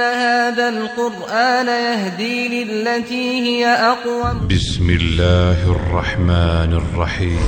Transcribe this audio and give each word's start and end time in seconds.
إن 0.00 0.14
هذا 0.14 0.68
القرآن 0.68 1.66
يهدي 1.66 2.48
للتي 2.48 3.40
هي 3.40 3.66
أقوم. 3.66 4.48
بسم 4.48 4.90
الله 4.90 5.70
الرحمن 5.72 6.72
الرحیم 6.72 7.38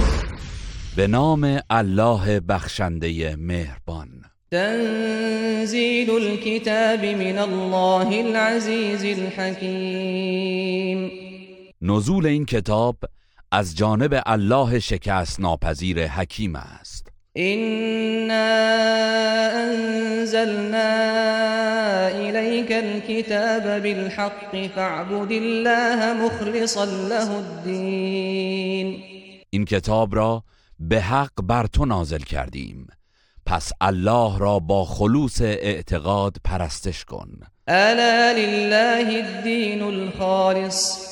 به 0.96 1.06
نام 1.06 1.60
الله 1.70 2.38
بخشنده 2.38 3.36
مهربان. 3.36 4.08
تنزيل 4.50 6.10
الكتاب 6.10 7.04
من 7.04 7.38
الله 7.38 8.20
العزيز 8.20 9.19
الحكيم. 9.19 11.10
نزول 11.82 12.27
این 12.27 12.44
کتاب 12.44 12.96
از 13.52 13.77
جانب 13.77 14.22
الله 14.27 14.78
شکست 14.78 15.41
ناپذیر 15.41 16.06
حکیم 16.06 16.56
است. 16.56 17.11
إنا 17.36 18.45
أنزلنا 19.64 20.88
إليك 22.08 22.72
الكتاب 22.72 23.82
بالحق 23.82 24.66
فاعبد 24.66 25.32
الله 25.32 26.12
مخلصا 26.12 26.84
له 26.84 27.30
الدين. 27.38 29.03
این 29.50 29.64
کتاب 29.64 30.14
را 30.14 30.42
به 30.80 31.00
حق 31.00 31.42
بر 31.42 31.66
تو 31.66 31.84
نازل 31.84 32.19
کردیم. 32.19 32.86
پس 33.47 33.72
الله 33.80 34.38
را 34.38 34.58
با 34.58 34.84
خلوص 34.84 35.41
اعتقاد 35.42 36.36
پرستش 36.44 37.05
کن. 37.05 37.28
ألا 37.69 38.33
لله 38.33 39.25
الدين 39.25 39.83
الخالص؟ 39.83 41.11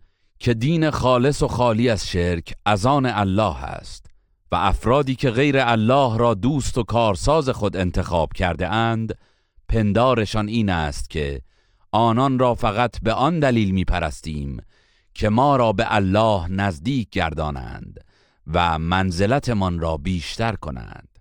که 0.41 0.53
دین 0.53 0.89
خالص 0.89 1.43
و 1.43 1.47
خالی 1.47 1.89
از 1.89 2.09
شرک 2.09 2.53
از 2.65 2.85
آن 2.85 3.05
الله 3.05 3.63
است 3.63 4.05
و 4.51 4.55
افرادی 4.55 5.15
که 5.15 5.31
غیر 5.31 5.55
الله 5.59 6.17
را 6.17 6.33
دوست 6.33 6.77
و 6.77 6.83
کارساز 6.83 7.49
خود 7.49 7.77
انتخاب 7.77 8.33
کرده 8.33 8.67
اند 8.67 9.17
پندارشان 9.69 10.47
این 10.47 10.69
است 10.69 11.09
که 11.09 11.41
آنان 11.91 12.39
را 12.39 12.55
فقط 12.55 12.99
به 13.03 13.13
آن 13.13 13.39
دلیل 13.39 13.71
می 13.71 13.85
پرستیم 13.85 14.61
که 15.13 15.29
ما 15.29 15.55
را 15.55 15.73
به 15.73 15.95
الله 15.95 16.47
نزدیک 16.47 17.09
گردانند 17.09 17.99
و 18.47 18.79
منزلتمان 18.79 19.79
را 19.79 19.97
بیشتر 19.97 20.55
کنند. 20.55 21.19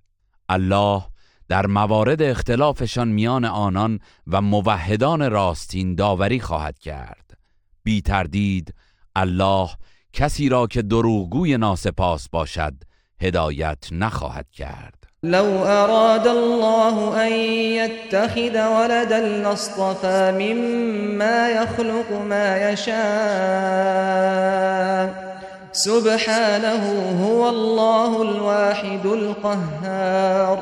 الله 0.48 1.02
در 1.48 1.66
موارد 1.66 2.22
اختلافشان 2.22 3.08
میان 3.08 3.44
آنان 3.44 4.00
و 4.26 4.40
موحدان 4.40 5.30
راستین 5.30 5.94
داوری 5.94 6.40
خواهد 6.40 6.78
کرد. 6.78 7.38
بی 7.82 8.02
تردید 8.02 8.74
الله 9.16 9.68
کسی 10.12 10.48
را 10.48 10.66
که 10.66 10.82
دروغگوی 10.82 11.56
ناسپاس 11.56 12.28
باشد 12.28 12.74
هدایت 13.22 13.88
نخواهد 13.92 14.46
کرد. 14.50 14.94
لو 15.22 15.64
أراد 15.64 16.26
الله 16.26 17.26
أن 17.26 17.32
يتخذ 17.32 18.56
ولدا 18.76 19.20
لاصطفى 19.42 20.32
مما 20.32 21.50
يخلق 21.50 22.12
ما 22.28 22.58
يشاء 22.58 23.00
سبحانه 25.72 26.82
هو 27.24 27.48
الله 27.48 28.20
الواحد 28.20 29.06
القهار. 29.06 30.58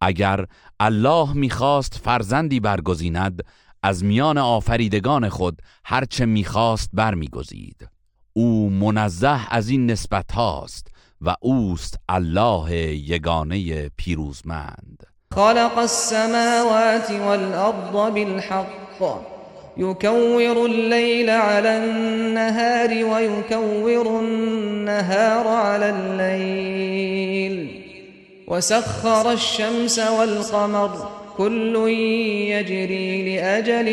اگر 0.00 0.46
الله 0.80 1.32
می‌خواست 1.32 1.94
فرزندی 2.04 2.60
برگزیند 2.60 3.44
از 3.82 4.04
میان 4.04 4.38
آفریدگان 4.38 5.28
خود 5.28 5.62
هرچه 5.84 6.26
می‌خواست 6.26 6.90
برمیگزید. 6.92 7.88
او 8.32 8.70
منزه 8.70 9.54
از 9.54 9.68
این 9.68 9.90
نسبت 9.90 10.32
هاست 10.32 10.86
و 11.20 11.34
اوست 11.40 11.98
الله 12.08 12.72
یگانه 12.96 13.88
پیروزمند. 13.88 15.06
خلق 15.34 15.78
السماوات 15.78 17.10
والأرض 17.10 18.12
بالحق. 18.14 19.20
يكور 19.76 20.66
الليل 20.66 21.30
على 21.30 21.68
النهار 21.68 22.88
ويكور 22.88 24.20
النهار 24.20 25.48
على 25.48 25.90
الليل. 25.90 27.68
وسخر 28.48 29.32
الشمس 29.32 29.98
والقمر. 29.98 31.17
كل 31.38 31.76
يجري 32.50 33.36
لأجل 33.36 33.88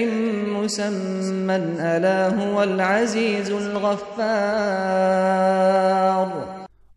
مسمى 0.53 1.55
ألا 1.55 2.29
هو 2.39 2.63
العزيز 2.63 3.51
الغفار. 3.51 4.05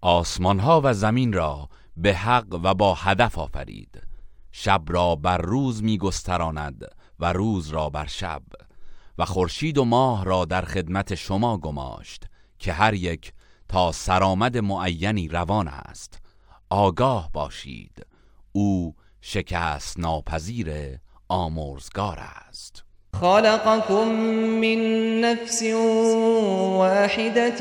آسمان 0.00 0.60
ها 0.60 0.80
و 0.84 0.92
زمین 0.94 1.32
را 1.32 1.68
به 1.96 2.14
حق 2.14 2.60
و 2.62 2.74
با 2.74 2.94
هدف 2.94 3.38
آفرید. 3.38 4.02
شب 4.52 4.82
را 4.88 5.16
بر 5.16 5.38
روز 5.38 5.82
می 5.82 5.98
گستراند 5.98 6.84
و 7.20 7.32
روز 7.32 7.68
را 7.68 7.90
بر 7.90 8.06
شب. 8.06 8.42
و 9.18 9.24
خورشید 9.24 9.78
و 9.78 9.84
ماه 9.84 10.24
را 10.24 10.44
در 10.44 10.62
خدمت 10.62 11.14
شما 11.14 11.58
گماشت 11.58 12.24
که 12.58 12.72
هر 12.72 12.94
یک 12.94 13.32
تا 13.68 13.92
سرآمد 13.92 14.58
معینی 14.58 15.28
روان 15.28 15.68
است. 15.68 16.20
آگاه 16.70 17.30
باشید. 17.32 18.06
او 18.52 18.94
شکست 19.30 19.98
ناپذیر 19.98 20.68
آمرزگار 21.28 22.18
است. 22.48 22.84
خلقكم 23.20 24.08
من 24.60 24.80
نفس 25.20 25.62
واحدة 26.82 27.60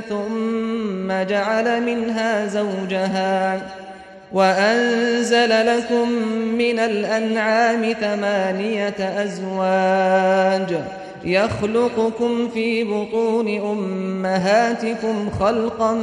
ثم 0.00 1.22
جعل 1.22 1.82
منها 1.82 2.46
زوجها 2.46 3.60
وأنزل 4.32 5.66
لكم 5.66 6.08
من 6.58 6.78
الأنعام 6.78 7.92
ثمانية 7.92 9.22
أزواج 9.24 10.80
يخلقكم 11.26 12.48
في 12.48 12.84
بطون 12.84 13.48
أمهاتكم 13.48 15.30
خلقا 15.30 15.94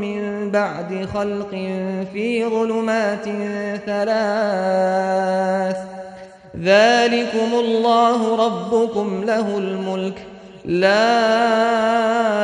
من 0.00 0.50
بعد 0.50 1.08
خلق 1.14 1.50
في 2.12 2.44
ظلمات 2.44 3.24
ثلاث. 3.86 5.76
ذلكم 6.56 7.54
الله 7.54 8.46
ربكم 8.46 9.24
له 9.24 9.58
الملك. 9.58 10.26
لا 10.64 11.14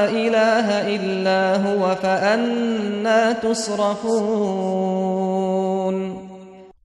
إله 0.05 0.94
إلا 0.94 1.56
هو 1.56 1.94
فأنا 1.94 3.33
تصرفون. 3.33 4.71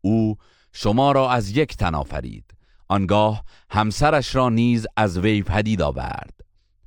أو 0.06 0.36
شما 0.74 1.12
را 1.12 1.32
از 1.32 1.58
یک 1.58 1.76
تن 1.76 1.96
آفرید. 1.96 2.55
آنگاه 2.88 3.44
همسرش 3.70 4.36
را 4.36 4.50
نیز 4.50 4.88
از 4.98 5.18
وی 5.18 5.42
پدید 5.42 5.82
آورد 5.82 6.34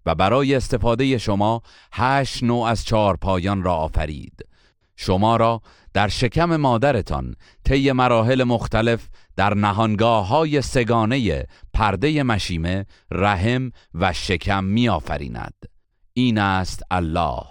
و 0.06 0.14
برای 0.14 0.54
استفاده 0.54 1.18
شما 1.18 1.62
هشت 1.92 2.42
نوع 2.42 2.68
از 2.68 2.84
چهار 2.84 3.16
پایان 3.16 3.62
را 3.62 3.74
آفرید. 3.74 4.44
شما 4.96 5.36
را 5.36 5.60
در 5.94 6.08
شکم 6.08 6.56
مادرتان 6.56 7.34
طی 7.64 7.92
مراحل 7.92 8.44
مختلف 8.44 9.08
در 9.36 9.54
نهانگاه 9.54 10.28
های 10.28 10.62
سگانه 10.62 11.46
پرده 11.74 12.22
مشیمه 12.22 12.86
رحم 13.10 13.70
و 13.94 14.12
شکم 14.12 14.64
می 14.64 14.88
آفریند. 14.88 15.54
این 16.12 16.38
است 16.38 16.82
الله 16.90 17.42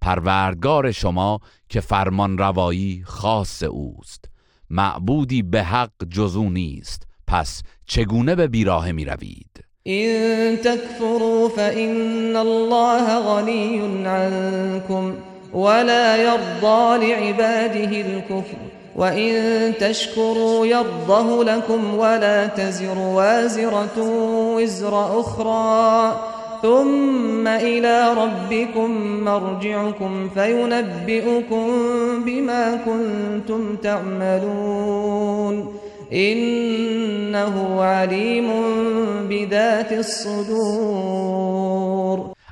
پروردگار 0.00 0.92
شما 0.92 1.40
که 1.68 1.80
فرمان 1.80 2.38
روایی 2.38 3.02
خاص 3.06 3.62
اوست. 3.62 4.24
معبودی 4.70 5.42
به 5.42 5.62
حق 5.62 6.04
جزو 6.10 6.50
نیست. 6.50 7.06
پس 7.34 7.62
چگونه 7.86 8.34
به 8.34 8.46
بیراه 8.46 8.92
می 8.92 9.04
روید 9.04 9.64
إن 9.86 10.56
تكفروا 10.56 11.48
فإن 11.48 12.36
الله 12.36 13.18
غني 13.18 13.80
عنكم 14.06 15.14
ولا 15.54 16.16
يرضى 16.16 17.06
لعباده 17.06 18.00
الكفر 18.00 18.56
وإن 18.96 19.72
تشكروا 19.80 20.66
يرضه 20.66 21.44
لكم 21.44 21.94
ولا 21.94 22.46
تزر 22.46 22.98
وازرة 22.98 23.98
وزر 24.56 25.20
أخرى 25.20 26.16
ثم 26.62 27.46
إلى 27.46 28.14
ربكم 28.14 28.90
مرجعكم 29.24 30.28
فينبئكم 30.28 31.66
بما 32.24 32.80
كنتم 32.84 33.76
تعملون. 33.76 35.84
إنه 37.34 37.82
عليم 37.82 38.48
بذات 39.28 39.92
الصدور. 39.92 41.54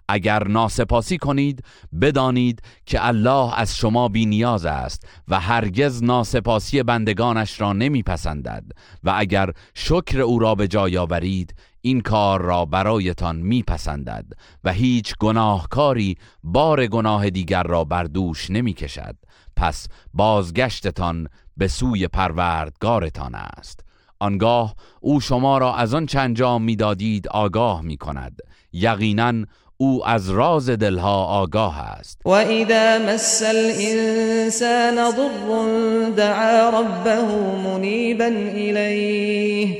اگر 0.09 0.49
ناسپاسی 0.49 1.19
کنید 1.19 1.65
بدانید 2.01 2.63
که 2.87 3.07
الله 3.07 3.59
از 3.59 3.77
شما 3.77 4.09
بی 4.09 4.27
نیاز 4.27 4.65
است 4.65 5.07
و 5.29 5.41
هرگز 5.41 6.03
ناسپاسی 6.03 6.83
بندگانش 6.83 7.61
را 7.61 7.73
نمیپسندد 7.73 8.65
و 9.05 9.15
اگر 9.17 9.51
شکر 9.75 10.21
او 10.21 10.39
را 10.39 10.55
به 10.55 10.69
جای 10.69 10.99
آورید 10.99 11.55
این 11.81 12.01
کار 12.01 12.43
را 12.43 12.65
برایتان 12.65 13.37
میپسندد 13.37 14.27
و 14.65 14.73
هیچ 14.73 15.15
گناهکاری 15.21 16.17
بار 16.43 16.87
گناه 16.87 17.31
دیگر 17.31 17.63
را 17.63 17.85
بر 17.85 18.05
دوش 18.05 18.51
نمی‌کشد. 18.51 19.17
پس 19.57 19.87
بازگشتتان 20.15 21.29
به 21.57 21.69
سوی 21.69 22.09
پروردگارتان 22.09 23.35
است. 23.35 23.82
آنگاه 24.23 24.75
او 25.01 25.21
شما 25.21 25.59
را 25.59 25.75
از 25.75 25.95
آن 25.95 26.09
انجام 26.17 26.63
می‌دادید 26.63 27.29
آگاه 27.29 27.83
می 27.83 27.97
کند 27.97 28.39
یقینا 28.73 29.33
او 29.77 30.07
از 30.07 30.31
راز 30.31 30.71
دلها 30.71 31.25
آگاه 31.25 31.81
است. 31.81 32.21
و 32.25 32.29
اذا 32.29 32.99
مس 32.99 33.43
الانسان 33.43 35.11
ضر 35.11 36.11
دعا 36.17 36.81
ربه 36.81 37.23
منیبا 37.65 38.25
الیه 38.25 39.77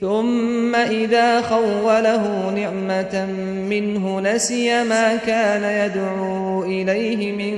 ثم 0.00 0.74
اذا 0.74 1.42
خوله 1.42 2.50
نعمة 2.50 3.26
منه 3.70 4.20
نسي 4.20 4.82
ما 4.82 5.16
كان 5.16 5.64
يدعو 5.86 6.64
إليه 6.64 7.32
من 7.32 7.56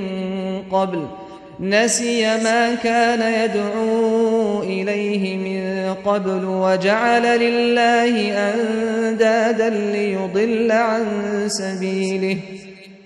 قبل. 0.71 1.28
نسي 1.61 2.43
ما 2.43 2.75
كان 2.75 3.33
يدعو 3.43 4.63
إليه 4.63 5.37
من 5.37 5.93
قبل 5.93 6.45
وجعل 6.45 7.39
لله 7.39 8.33
أندادا 8.33 9.69
ليضل 9.69 10.71
عن 10.71 11.05
سبيله. 11.47 12.37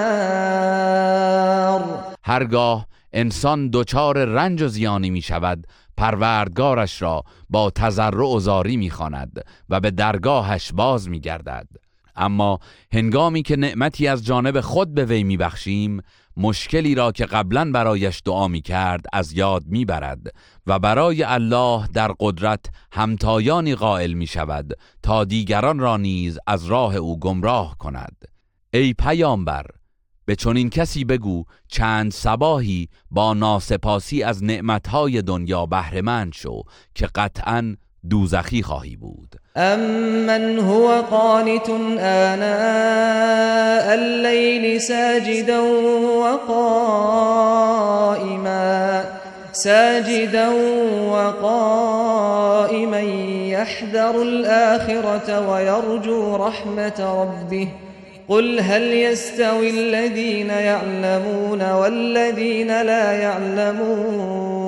هرگاه 2.24 2.86
انسان 3.12 3.70
دچار 3.70 4.24
رنج 4.24 4.62
و 4.62 4.68
زیانی 4.68 5.10
می 5.10 5.22
شود 5.22 5.66
پروردگارش 5.96 7.02
را 7.02 7.22
با 7.50 7.70
تضرع 7.70 8.26
و 8.26 8.40
زاری 8.40 8.76
می‌خواند 8.76 9.44
و 9.68 9.80
به 9.80 9.90
درگاهش 9.90 10.72
باز 10.72 11.08
میگردد 11.08 11.66
اما 12.18 12.58
هنگامی 12.92 13.42
که 13.42 13.56
نعمتی 13.56 14.08
از 14.08 14.26
جانب 14.26 14.60
خود 14.60 14.94
به 14.94 15.04
وی 15.04 15.24
میبخشیم 15.24 16.02
مشکلی 16.36 16.94
را 16.94 17.12
که 17.12 17.26
قبلا 17.26 17.70
برایش 17.72 18.22
دعا 18.24 18.48
می 18.48 18.60
کرد 18.60 19.06
از 19.12 19.32
یاد 19.32 19.64
می‌برد 19.66 20.34
و 20.66 20.78
برای 20.78 21.22
الله 21.22 21.86
در 21.86 22.12
قدرت 22.20 22.66
همتایانی 22.92 23.74
قائل 23.74 24.12
می 24.12 24.26
شود 24.26 24.72
تا 25.02 25.24
دیگران 25.24 25.78
را 25.78 25.96
نیز 25.96 26.38
از 26.46 26.66
راه 26.66 26.96
او 26.96 27.18
گمراه 27.18 27.76
کند. 27.78 28.16
ای 28.72 28.94
پیامبر 28.94 29.66
به 30.24 30.36
چنین 30.36 30.70
کسی 30.70 31.04
بگو 31.04 31.44
چند 31.68 32.12
سباهی 32.12 32.88
با 33.10 33.34
ناسپاسی 33.34 34.22
از 34.22 34.44
نعمتهای 34.44 35.22
دنیا 35.22 35.66
بهرهمند 35.66 36.32
شو 36.32 36.62
که 36.94 37.06
قطعا 37.06 37.76
دوزخی 38.10 38.62
خواهی 38.62 38.96
بود. 38.96 39.36
امن 39.56 40.58
هو 40.58 41.02
قانت 41.10 41.70
آناء 42.00 43.94
الليل 43.94 44.80
ساجدا 44.80 45.60
وقائما 46.18 47.58
ساجدا 49.52 50.48
وقائما 51.10 53.00
يحذر 53.50 54.22
الآخرة 54.22 55.50
ويرجو 55.50 56.36
رحمة 56.36 57.22
ربه. 57.22 57.68
قل 58.28 58.60
هل 58.60 58.82
يستوي 58.82 59.70
الذين 59.70 60.50
يعلمون 60.50 61.72
والذين 61.72 62.82
لا 62.82 63.12
يعلمون؟ 63.12 64.58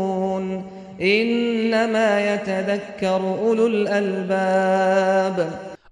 انما 1.01 2.21
يتذكر 2.21 3.21
اولو 3.21 3.67
الالباب 3.67 5.49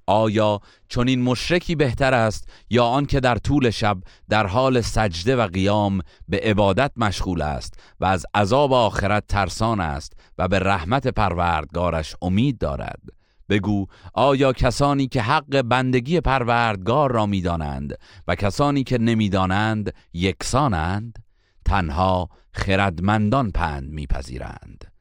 آیا 0.06 0.60
چون 0.88 1.08
این 1.08 1.22
مشرکی 1.22 1.74
بهتر 1.74 2.14
است 2.14 2.48
یا 2.70 2.84
آن 2.84 3.06
که 3.06 3.20
در 3.20 3.36
طول 3.36 3.70
شب 3.70 3.98
در 4.28 4.46
حال 4.46 4.80
سجده 4.80 5.36
و 5.36 5.46
قیام 5.46 6.00
به 6.28 6.40
عبادت 6.40 6.92
مشغول 6.96 7.42
است 7.42 7.74
و 8.00 8.04
از 8.04 8.26
عذاب 8.34 8.72
آخرت 8.72 9.26
ترسان 9.26 9.80
است 9.80 10.12
و 10.38 10.48
به 10.48 10.58
رحمت 10.58 11.08
پروردگارش 11.08 12.16
امید 12.22 12.58
دارد؟ 12.58 13.02
بگو 13.48 13.86
آیا 14.14 14.52
کسانی 14.52 15.08
که 15.08 15.22
حق 15.22 15.62
بندگی 15.62 16.20
پروردگار 16.20 17.12
را 17.12 17.26
می‌دانند 17.26 17.94
و 18.28 18.34
کسانی 18.34 18.84
که 18.84 18.98
نمی‌دانند 18.98 19.92
یکسانند؟ 20.12 21.18
تنها 21.64 22.28
خردمندان 22.52 23.50
پند 23.50 23.90
میپذیرند. 23.90 24.97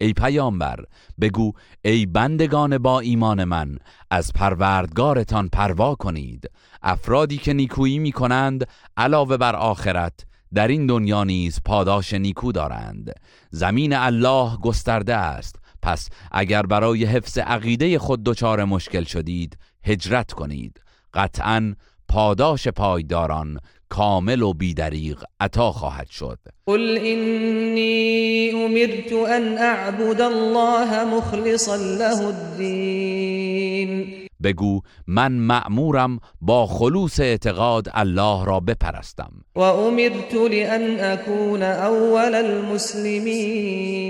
ای 0.00 0.12
پیامبر 0.12 0.84
بگو 1.20 1.52
ای 1.82 2.06
بندگان 2.06 2.78
با 2.78 3.00
ایمان 3.00 3.44
من 3.44 3.76
از 4.10 4.32
پروردگارتان 4.32 5.48
پروا 5.48 5.94
کنید. 5.94 6.50
افرادی 6.82 7.38
که 7.38 7.52
نیکویی 7.52 7.98
می 7.98 8.12
کنند 8.12 8.66
علاوه 8.96 9.36
بر 9.36 9.56
آخرت 9.56 10.24
در 10.54 10.68
این 10.68 10.86
دنیا 10.86 11.24
نیز 11.24 11.60
پاداش 11.64 12.14
نیکو 12.14 12.52
دارند. 12.52 13.12
زمین 13.50 13.92
الله 13.92 14.56
گسترده 14.56 15.14
است. 15.14 15.56
پس 15.82 16.08
اگر 16.32 16.62
برای 16.62 17.04
حفظ 17.04 17.38
عقیده 17.38 17.98
خود 17.98 18.24
دچار 18.24 18.64
مشکل 18.64 19.04
شدید 19.04 19.58
هجرت 19.84 20.32
کنید. 20.32 20.80
قطعا 21.14 21.74
پاداش 22.08 22.68
پایداران 22.68 23.58
کامل 23.90 24.42
و 24.42 24.52
بیدریغ 24.52 25.24
عطا 25.40 25.72
خواهد 25.72 26.10
شد. 26.10 26.38
قل 26.66 26.98
اینی 27.02 28.50
امرت 28.54 29.12
ان 29.12 29.58
اعبد 29.58 30.20
الله 30.20 31.04
مخلصا 31.04 31.76
له 31.76 32.26
الدین 32.26 34.06
بگو 34.42 34.80
من 35.06 35.32
مأمورم 35.32 36.18
با 36.40 36.66
خلوص 36.66 37.20
اعتقاد 37.20 37.88
الله 37.94 38.44
را 38.44 38.60
بپرستم. 38.60 39.32
و 39.54 39.60
امرت 39.60 40.34
لان 40.34 41.00
اكون 41.00 41.62
اول 41.62 42.34
المسلمین 42.34 44.00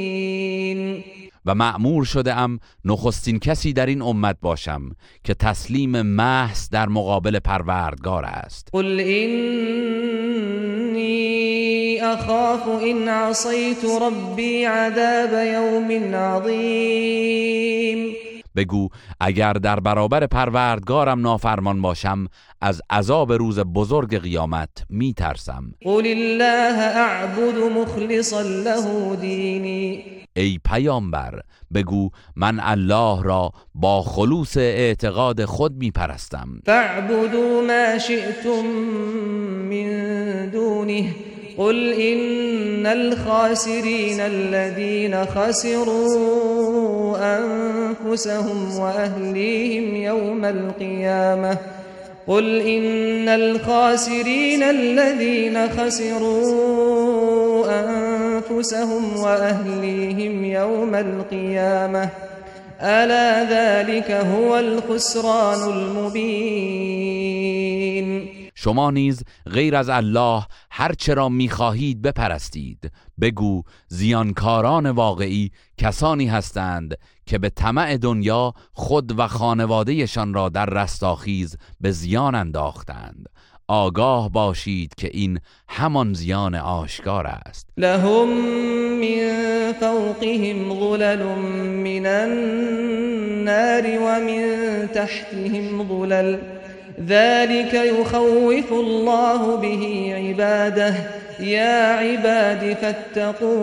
و 1.46 1.54
معمور 1.54 2.04
شده 2.04 2.34
ام 2.34 2.58
نخستین 2.84 3.38
کسی 3.38 3.72
در 3.72 3.86
این 3.86 4.02
امت 4.02 4.36
باشم 4.40 4.96
که 5.24 5.34
تسلیم 5.34 6.02
محض 6.02 6.68
در 6.68 6.88
مقابل 6.88 7.38
پروردگار 7.38 8.24
است. 8.24 8.68
قل 8.72 9.00
اینی 9.00 10.40
اخاف 12.00 12.82
ان 12.82 13.08
عصیت 13.08 13.84
ربی 13.84 14.64
عذاب 14.64 15.46
یوم 15.46 16.14
عظیم 16.14 18.16
بگو 18.56 18.88
اگر 19.20 19.52
در 19.52 19.80
برابر 19.80 20.26
پروردگارم 20.26 21.20
نافرمان 21.20 21.82
باشم 21.82 22.26
از 22.60 22.82
عذاب 22.90 23.32
روز 23.32 23.58
بزرگ 23.58 24.18
قیامت 24.18 24.70
می 24.88 25.14
ترسم 25.14 25.74
قل 25.80 26.06
الله 26.06 26.78
اعبد 26.78 27.58
مخلصا 27.78 28.40
له 28.40 29.16
دینی. 29.16 30.04
ای 30.36 30.58
پیامبر 30.64 31.40
بگو 31.74 32.10
من 32.36 32.60
الله 32.60 33.22
را 33.22 33.50
با 33.74 34.02
خلوص 34.02 34.56
اعتقاد 34.56 35.44
خود 35.44 35.76
می 35.76 35.90
پرستم 35.90 36.48
فاعبدوا 36.66 37.60
ما 37.60 37.98
شئتم 37.98 38.66
من 39.70 40.50
دونه. 40.50 41.14
قل 41.60 41.92
إن 41.92 42.86
الخاسرين 42.86 44.20
الذين 44.20 45.24
خسروا 45.26 47.16
أنفسهم 47.38 48.78
وأهليهم 48.78 49.96
يوم 49.96 50.44
القيامة 50.44 51.58
قل 52.26 52.60
إن 52.60 53.28
الخاسرين 53.28 54.62
الذين 54.62 55.68
خسروا 55.68 57.66
أنفسهم 57.80 59.16
وأهليهم 59.16 60.44
يوم 60.44 60.94
القيامة 60.94 62.08
ألا 62.80 63.44
ذلك 63.44 64.10
هو 64.10 64.58
الخسران 64.58 65.72
المبين 65.72 67.20
شما 68.62 68.90
نیز 68.90 69.22
غیر 69.46 69.76
از 69.76 69.88
الله 69.88 70.46
هر 70.70 70.92
چرا 70.92 71.28
می‌خواهید 71.28 72.02
بپرستید. 72.02 72.90
بگو 73.20 73.62
زیانکاران 73.88 74.90
واقعی 74.90 75.50
کسانی 75.78 76.26
هستند 76.26 76.94
که 77.26 77.38
به 77.38 77.50
طمع 77.50 77.96
دنیا 77.96 78.54
خود 78.72 79.18
و 79.18 79.26
خانوادهشان 79.26 80.34
را 80.34 80.48
در 80.48 80.66
رستاخیز 80.66 81.56
به 81.80 81.90
زیان 81.90 82.34
انداختند. 82.34 83.26
آگاه 83.68 84.30
باشید 84.30 84.94
که 84.94 85.10
این 85.12 85.40
همان 85.68 86.12
زیان 86.12 86.54
آشکار 86.54 87.26
است. 87.26 87.66
لهم 87.76 88.28
من 89.00 89.72
فوقهم 89.72 90.72
غلل 90.74 91.22
من 91.24 92.06
النار 92.06 93.98
ومن 93.98 94.88
تحتهم 94.94 95.82
غلل 95.82 96.59
ذلك 97.00 97.74
يخوف 97.74 98.72
الله 98.72 99.56
به 99.56 100.14
عباده. 100.14 101.20
یا 101.40 101.98
عباد 101.98 102.74
فاتقون. 102.74 103.60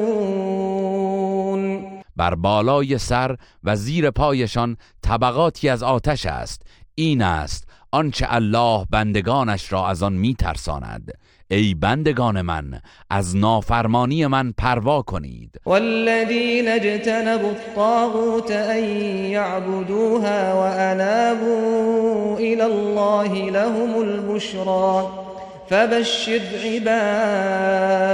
بر 2.15 2.36
بالای 2.36 2.98
سر 2.98 3.36
و 3.63 3.75
زیر 3.75 4.12
پایشان 4.12 4.77
طبقاتی 5.01 5.70
از 5.70 5.84
آتش 5.84 6.25
است. 6.25 6.62
این 6.96 7.22
است 7.22 7.67
آنچه 7.91 8.25
الله 8.29 8.86
بندگانش 8.89 9.74
را 9.74 9.88
از 9.88 10.03
آن 10.03 10.13
میترساند. 10.13 11.12
ای 11.49 11.73
بندگان 11.73 12.41
من 12.41 12.81
از 13.09 13.35
نافرمانی 13.35 14.27
من 14.27 14.53
پروا 14.57 15.01
کنید. 15.01 15.61
والذین 15.65 16.67
اجتنبوا 16.67 17.49
الطاغوت 17.49 18.51
ان 18.51 18.83
یعبدوها 19.25 20.55
وانابوا 20.55 22.37
الى 22.37 22.61
الله 22.61 23.51
لهم 23.51 23.95
البشرا 23.97 25.11
فبشر 25.69 26.41
عباد. 26.65 28.07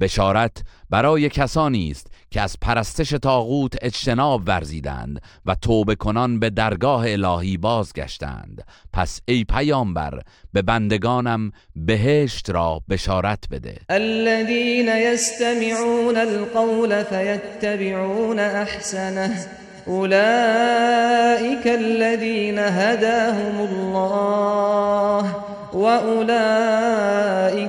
بشارت 0.00 0.62
برای 0.90 1.28
کسانی 1.28 1.90
است 1.90 2.13
که 2.34 2.40
از 2.40 2.56
پرستش 2.60 3.10
تاغوت 3.10 3.72
اجتناب 3.82 4.42
ورزیدند 4.46 5.20
و 5.46 5.54
توبه 5.54 5.94
کنان 5.94 6.40
به 6.40 6.50
درگاه 6.50 7.04
الهی 7.12 7.56
بازگشتند. 7.56 8.64
پس 8.92 9.20
ای 9.24 9.44
پیامبر 9.44 10.20
به 10.52 10.62
بندگانم 10.62 11.52
بهشت 11.76 12.50
را 12.50 12.80
بشارت 12.88 13.44
بده. 13.50 13.76
الذين 13.90 14.88
يستمعون 14.88 16.16
القول 16.16 17.04
فيتبعون 17.04 18.38
احسنه. 18.38 19.46
اولئك 19.86 21.66
الذين 21.66 22.58
هداهم 22.58 23.60
الله 23.60 25.24
واولئك 25.72 26.18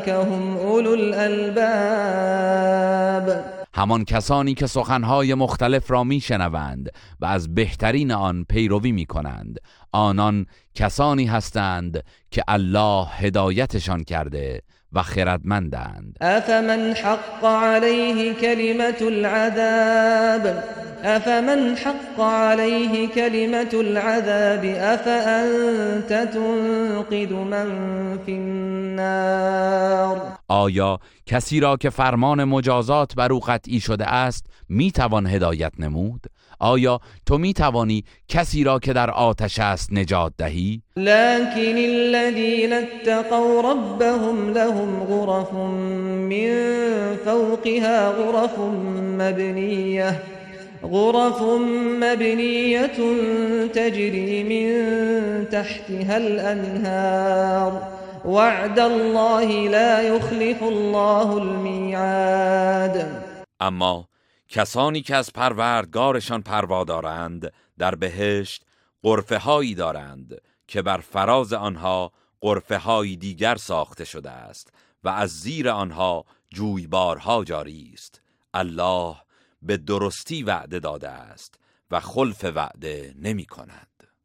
هم 0.09 0.57
اولو 0.57 0.93
الالباب. 0.93 1.65
همان 3.75 4.05
کسانی 4.05 4.53
که 4.53 4.67
سخنهای 4.67 5.33
مختلف 5.33 5.91
را 5.91 6.03
میشنوند 6.03 6.89
و 7.19 7.25
از 7.25 7.55
بهترین 7.55 8.11
آن 8.11 8.45
پیروی 8.49 8.91
می 8.91 9.05
کنند 9.05 9.59
آنان 9.91 10.45
کسانی 10.75 11.25
هستند 11.25 12.03
که 12.31 12.43
الله 12.47 13.07
هدایتشان 13.07 14.03
کرده 14.03 14.61
و 14.95 15.01
خردمندند. 15.01 16.17
افمن 16.21 16.93
حق 16.93 17.45
علیه 17.45 18.33
کلمت 18.33 19.01
العذاب؟ 19.01 20.63
افمن 21.03 21.75
حق 21.75 22.19
علیه 22.19 23.07
کلمت 23.07 23.73
العذاب؟ 23.73 24.65
افانت 24.93 26.31
تنقذ 26.31 27.31
من 27.31 27.69
فی 28.25 28.33
النار؟ 28.33 30.21
آیا 30.47 30.99
کسی 31.25 31.59
را 31.59 31.77
که 31.77 31.89
فرمان 31.89 32.43
مجازات 32.43 33.15
بر 33.15 33.33
او 33.33 33.39
قطعی 33.39 33.79
شده 33.79 34.05
است 34.05 34.45
می‌توان 34.69 35.27
هدایت 35.27 35.73
نمود؟ 35.79 36.25
آیا 36.59 36.99
تو 37.25 37.37
می 37.37 37.53
توانی 37.53 38.03
کسی 38.27 38.63
را 38.63 38.79
که 38.79 38.93
در 38.93 39.11
آتش 39.11 39.59
است 39.59 39.93
نجات 39.93 40.33
دهی؟ 40.37 40.81
لكن 40.97 41.77
الذين 41.77 42.73
اتقوا 42.73 43.71
ربهم 43.71 44.53
لهم 44.53 45.03
غرف 45.03 45.53
من 45.53 46.75
فوقها 47.25 48.11
غرف 48.11 48.59
مبنيه 49.19 50.21
غرف 50.83 51.41
مبنية 52.01 52.97
تجري 53.73 54.43
من 54.43 54.69
تحتها 55.49 56.17
الأنهار. 56.17 57.81
وعد 58.25 58.79
الله 58.79 59.69
لا 59.69 60.01
يخلف 60.01 60.63
الله 60.63 61.37
الميعاد. 61.37 63.05
اما 63.61 64.05
کسانی 64.49 65.01
که 65.01 65.15
از 65.15 65.33
پروردگارشان 65.33 66.41
پروا 66.41 66.83
دارند 66.83 67.53
در 67.77 67.95
بهشت 67.95 68.65
قرفه 69.01 69.37
هایی 69.37 69.75
دارند 69.75 70.41
که 70.67 70.81
بر 70.81 70.97
فراز 70.97 71.53
آنها 71.53 72.11
قرفه 72.41 72.77
هایی 72.77 73.17
دیگر 73.17 73.55
ساخته 73.55 74.05
شده 74.05 74.31
است 74.31 74.73
و 75.03 75.09
از 75.09 75.41
زیر 75.41 75.69
آنها 75.69 76.25
جویبارها 76.49 77.43
جاری 77.43 77.91
است. 77.93 78.21
الله 78.53 79.15
به 79.61 79.77
درستی 79.77 80.43
وعده 80.43 80.79
داده 80.79 81.09
است 81.09 81.59
و 81.91 81.99
خلف 81.99 82.43
وعده 82.55 83.13
نمی 83.17 83.45
کند 83.45 83.94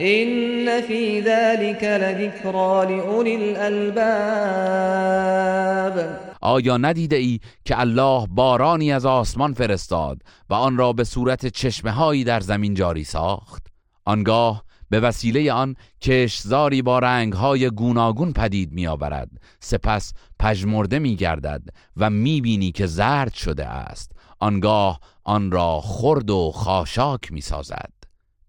إن 0.00 0.80
في 0.80 1.20
ذلك 1.20 1.84
لذكرى 1.84 2.86
لأولي 2.86 3.36
الألباب. 3.36 4.02
آیا 6.42 6.76
ندیده 6.76 7.16
ای 7.16 7.40
که 7.64 7.80
الله 7.80 8.26
بارانی 8.26 8.92
از 8.92 9.06
آسمان 9.06 9.54
فرستاد 9.54 10.22
و 10.50 10.54
آن 10.54 10.76
را 10.76 10.92
به 10.92 11.04
صورت 11.04 11.46
چشمه 11.46 12.24
در 12.24 12.40
زمین 12.40 12.74
جاری 12.74 13.04
ساخت؟ 13.04 13.66
آنگاه 14.04 14.64
به 14.90 15.00
وسیله 15.00 15.52
آن 15.52 15.74
کشزاری 16.00 16.82
با 16.82 16.98
رنگهای 16.98 17.70
گوناگون 17.70 18.32
پدید 18.32 18.72
می 18.72 18.86
آورد 18.86 19.30
سپس 19.60 20.12
پژمرده 20.38 20.98
می 20.98 21.16
گردد 21.16 21.62
و 21.96 22.10
می 22.10 22.40
بینی 22.40 22.72
که 22.72 22.86
زرد 22.86 23.34
شده 23.34 23.66
است. 23.66 24.12
آنگاه 24.40 25.00
آن 25.24 25.50
را 25.50 25.80
خرد 25.80 26.30
و 26.30 26.50
خاشاک 26.54 27.32
می 27.32 27.40
سازد 27.40 28.01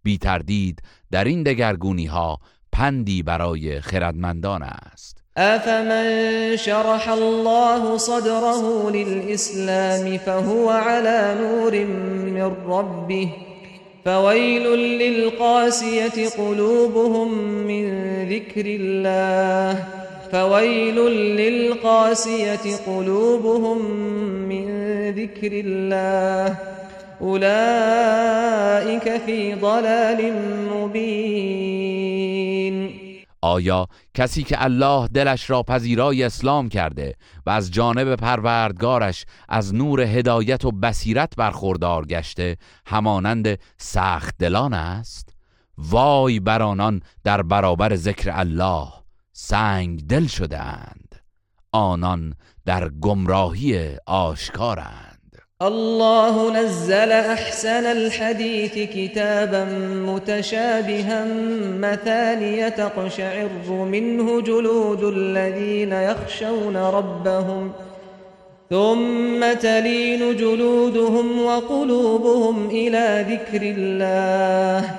بی 0.04 0.18
تردید 0.18 0.82
در 1.12 1.24
این 1.24 1.44
دگرگونی 1.44 2.06
ها 2.06 2.40
پندی 2.72 3.24
برای 3.24 3.82
خردمندان 3.82 4.64
است. 4.64 5.24
افمن 5.36 6.56
شرح 6.56 7.10
الله 7.10 7.98
صدره 7.98 8.92
للإسلام 8.92 10.18
فهو 10.18 10.70
على 10.70 11.36
نور 11.42 11.86
من 11.86 12.56
ربه 12.66 13.30
فويل 14.06 14.64
للقاسية 15.00 16.30
قلوبهم 16.38 17.34
من 17.68 17.86
ذكر 18.30 18.66
الله 18.66 19.84
فويل 20.32 20.96
للقاسية 21.38 22.76
قلوبهم 22.88 23.92
من 24.50 24.66
ذكر 25.12 25.52
الله 25.66 26.58
أولئك 27.22 29.08
في 29.25 29.55
ضلال 29.55 30.34
مبين. 30.74 32.13
آیا 33.41 33.88
کسی 34.13 34.43
که 34.43 34.63
الله 34.63 35.08
دلش 35.08 35.50
را 35.50 35.63
پذیرای 35.63 36.24
اسلام 36.24 36.70
کرده 36.70 37.15
و 37.46 37.50
از 37.50 37.72
جانب 37.72 38.15
پروردگارش 38.15 39.25
از 39.50 39.75
نور 39.75 40.01
هدایت 40.01 40.65
و 40.65 40.72
بصیرت 40.72 41.36
برخوردار 41.38 42.05
گشته 42.05 42.58
همانند 42.86 43.60
سخت 43.77 44.36
دلان 44.39 44.74
است؟ 44.74 45.36
وای 45.77 46.39
بر 46.39 46.62
آنان 46.62 47.01
در 47.24 47.41
برابر 47.41 47.96
ذکر 47.96 48.32
الله 48.34 48.88
سنگ 49.34 50.08
دل 50.08 50.27
شده 50.27 50.60
آنان 51.72 52.36
در 52.65 52.89
گمراهی 52.89 53.98
آشکارند 54.05 55.12
الله 55.67 56.62
نزل 56.62 57.12
أحسن 57.12 57.86
الحديث 57.86 58.74
كتابا 58.74 59.65
متشابها 60.08 61.25
مثانية 61.79 62.70
تقشعر 62.70 63.50
منه 63.70 64.41
جلود 64.41 65.03
الذين 65.03 65.91
يخشون 65.91 66.77
ربهم 66.77 67.72
ثم 68.70 69.53
تلين 69.53 70.36
جلودهم 70.36 71.46
وقلوبهم 71.46 72.70
إلى 72.70 73.25
ذكر 73.29 73.62
الله 73.62 74.89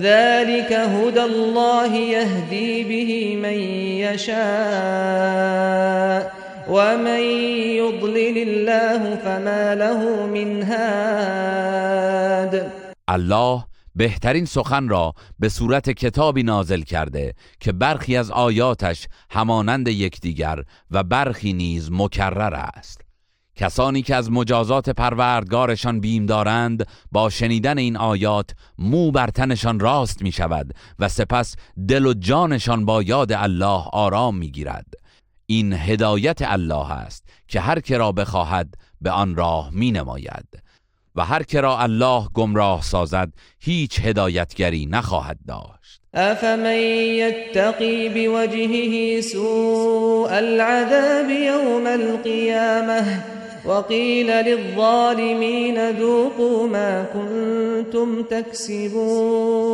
ذلك 0.00 0.72
هدى 0.72 1.22
الله 1.22 1.96
يهدي 1.96 2.84
به 2.84 3.36
من 3.42 3.58
يشاء 4.14 5.60
ومن 6.70 7.20
يضلل 7.82 8.38
الله 8.48 9.16
فما 9.16 9.74
له 9.74 10.26
من 10.26 10.62
هاد 10.62 11.92
الله 13.08 13.64
بهترین 13.94 14.44
سخن 14.44 14.88
را 14.88 15.12
به 15.38 15.48
صورت 15.48 15.90
کتابی 15.90 16.42
نازل 16.42 16.80
کرده 16.80 17.34
که 17.60 17.72
برخی 17.72 18.16
از 18.16 18.30
آیاتش 18.30 19.06
همانند 19.30 19.88
یکدیگر 19.88 20.64
و 20.90 21.02
برخی 21.02 21.52
نیز 21.52 21.88
مکرر 21.92 22.54
است. 22.54 23.00
کسانی 23.56 24.02
که 24.02 24.14
از 24.14 24.30
مجازات 24.30 24.90
پروردگارشان 24.90 26.00
بیم 26.00 26.26
دارند 26.26 26.86
با 27.12 27.30
شنیدن 27.30 27.78
این 27.78 27.96
آیات 27.96 28.50
مو 28.78 29.10
بر 29.10 29.26
تنشان 29.26 29.80
راست 29.80 30.22
می 30.22 30.32
شود 30.32 30.74
و 30.98 31.08
سپس 31.08 31.56
دل 31.88 32.06
و 32.06 32.14
جانشان 32.14 32.84
با 32.84 33.02
یاد 33.02 33.32
الله 33.32 33.84
آرام 33.92 34.36
می 34.36 34.50
گیرد 34.50 34.99
این 35.50 35.72
هدایت 35.72 36.38
الله 36.42 36.92
است 36.92 37.24
که 37.48 37.60
هر 37.60 37.80
که 37.80 37.98
را 37.98 38.12
بخواهد 38.12 38.74
به 39.00 39.10
آن 39.10 39.36
راه 39.36 39.70
می 39.72 39.92
نماید 39.92 40.46
و 41.14 41.24
هر 41.24 41.42
که 41.42 41.60
را 41.60 41.78
الله 41.78 42.28
گمراه 42.34 42.82
سازد 42.82 43.32
هیچ 43.60 44.00
هدایتگری 44.00 44.86
نخواهد 44.86 45.38
داشت. 45.48 46.00
افمن 46.14 46.76
یتقی 46.76 48.08
بوجهه 48.08 49.20
سوء 49.20 50.28
العذاب 50.30 51.30
یوم 51.30 51.86
القیامه 51.86 53.24
وقیل 53.64 54.30
للظالمین 54.30 55.98
ذوقوا 55.98 56.66
ما 56.66 57.04
کنتم 57.04 58.22
تکسبون. 58.22 59.70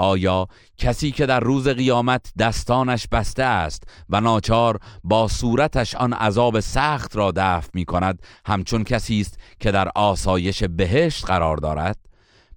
آیا 0.00 0.48
کسی 0.78 1.10
که 1.10 1.26
در 1.26 1.40
روز 1.40 1.68
قیامت 1.68 2.32
دستانش 2.38 3.06
بسته 3.12 3.42
است 3.42 3.82
و 4.10 4.20
ناچار 4.20 4.78
با 5.04 5.28
صورتش 5.28 5.94
آن 5.94 6.12
عذاب 6.12 6.60
سخت 6.60 7.16
را 7.16 7.32
دفع 7.36 7.68
می 7.74 7.84
کند 7.84 8.22
همچون 8.46 8.84
کسی 8.84 9.20
است 9.20 9.38
که 9.60 9.70
در 9.70 9.90
آسایش 9.94 10.64
بهشت 10.64 11.26
قرار 11.26 11.56
دارد؟ 11.56 11.96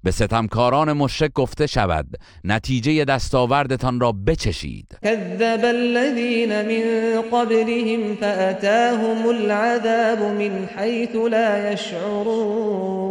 به 0.04 0.12
ستمکاران 0.12 0.94
مشرک 0.94 1.34
گفته 1.34 1.68
شود 1.68 2.08
نتیجه 2.44 3.06
دستاوردتان 3.06 4.00
را 4.00 4.12
بچشید. 4.12 4.98
كذب 5.04 5.66
الذين 5.66 6.62
من 6.62 6.84
قبلهم 7.22 8.16
فأتاهم 8.16 9.28
العذاب 9.28 10.20
من 10.20 10.70
حيث 10.78 11.16
لا 11.16 11.72
يشعرون 11.74 13.04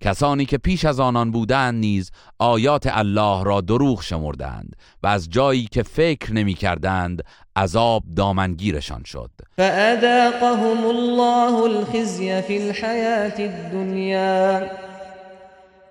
کسانی 0.00 0.44
که 0.44 0.58
پیش 0.58 0.84
از 0.84 1.00
آنان 1.00 1.30
بودند 1.30 1.74
نیز 1.74 2.10
آیات 2.38 2.86
الله 2.90 3.44
را 3.44 3.60
دروغ 3.60 4.02
شمردند 4.02 4.76
و 5.02 5.06
از 5.06 5.30
جایی 5.30 5.68
که 5.72 5.82
فکر 5.82 6.32
نمی 6.32 6.54
کردند 6.54 7.22
عذاب 7.56 8.02
دامنگیرشان 8.16 9.02
شد. 9.04 9.30
فأذاقهم 9.58 10.84
الله 10.86 11.62
الخزي 11.62 12.42
في 12.42 12.56
الحياة 12.56 13.38
الدنيا 13.38 14.70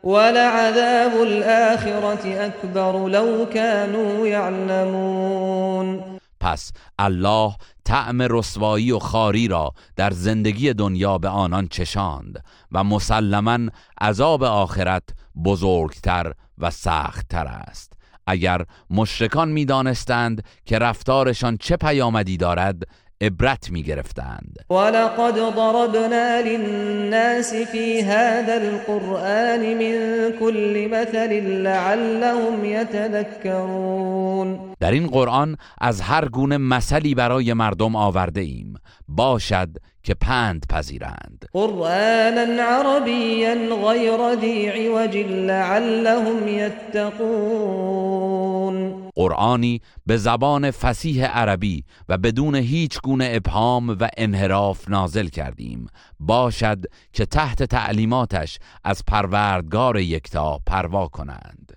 ولعذاب 0.04 1.22
الآخرة 1.22 2.46
أكبر 2.46 3.08
لو 3.08 3.46
كانوا 3.54 4.28
يعلمون. 4.28 6.18
پس 6.40 6.72
الله 7.00 7.56
طعم 7.86 8.22
رسوایی 8.22 8.92
و 8.92 9.00
خاری 9.00 9.48
را 9.48 9.74
در 9.96 10.12
زندگی 10.12 10.74
دنیا 10.74 11.18
به 11.18 11.30
آنان 11.30 11.68
چشاند 11.68 12.44
و 12.72 12.84
مسلما 12.84 13.60
عذاب 14.02 14.44
آخرت 14.44 15.04
بزرگتر 15.46 16.34
و 16.58 16.72
سختتر 16.72 17.48
است. 17.48 17.94
اگر 18.28 18.66
مشرکان 18.90 19.50
می‌دانستند 19.50 20.44
که 20.66 20.80
رفتارشان 20.80 21.58
چه 21.58 21.78
پیامدی 21.78 22.38
دارد 22.38 22.84
عبرت 23.22 23.72
می 23.72 23.84
گرفتند 23.84 24.58
ولقد 24.70 25.36
ضربنا 25.56 26.42
للناس 26.42 27.54
في 27.54 28.04
هذا 28.04 28.54
القرآن 28.54 29.60
من 29.60 30.32
كل 30.40 30.88
مثل 30.92 31.34
لعلهم 31.64 32.66
يتذكرون. 32.66 34.60
در 34.80 34.92
این 34.92 35.08
قرآن 35.08 35.58
از 35.82 36.02
هر 36.02 36.28
گونه 36.28 36.58
مثلی 36.58 37.16
برای 37.16 37.54
مردم 37.54 37.96
آورده 37.96 38.42
ایم 38.42 38.74
باشد 39.08 39.70
که 40.08 40.14
پند 40.14 40.66
پذیرند. 40.70 41.46
قرآنا 41.54 42.64
عربيا 42.64 43.54
غير 43.76 44.36
ذي 44.36 44.70
عوج 44.70 45.18
لعلهم 45.18 46.48
يتقون 46.48 47.98
قرآنی 49.16 49.82
به 50.06 50.18
زبان 50.18 50.72
فسیح 50.72 51.26
عربی 51.26 51.84
و 52.10 52.18
بدون 52.18 52.56
هیچ 52.56 53.02
گونه 53.02 53.30
ابهام 53.32 53.90
و 53.90 54.08
انحراف 54.18 54.90
نازل 54.90 55.28
کردیم. 55.28 55.88
باشد 56.20 56.86
که 57.14 57.26
تحت 57.26 57.64
تعلیماتش 57.64 58.60
از 58.84 59.04
پروردگار 59.08 59.98
یکتا 60.00 60.60
پروا 60.66 61.08
کنند. 61.08 61.77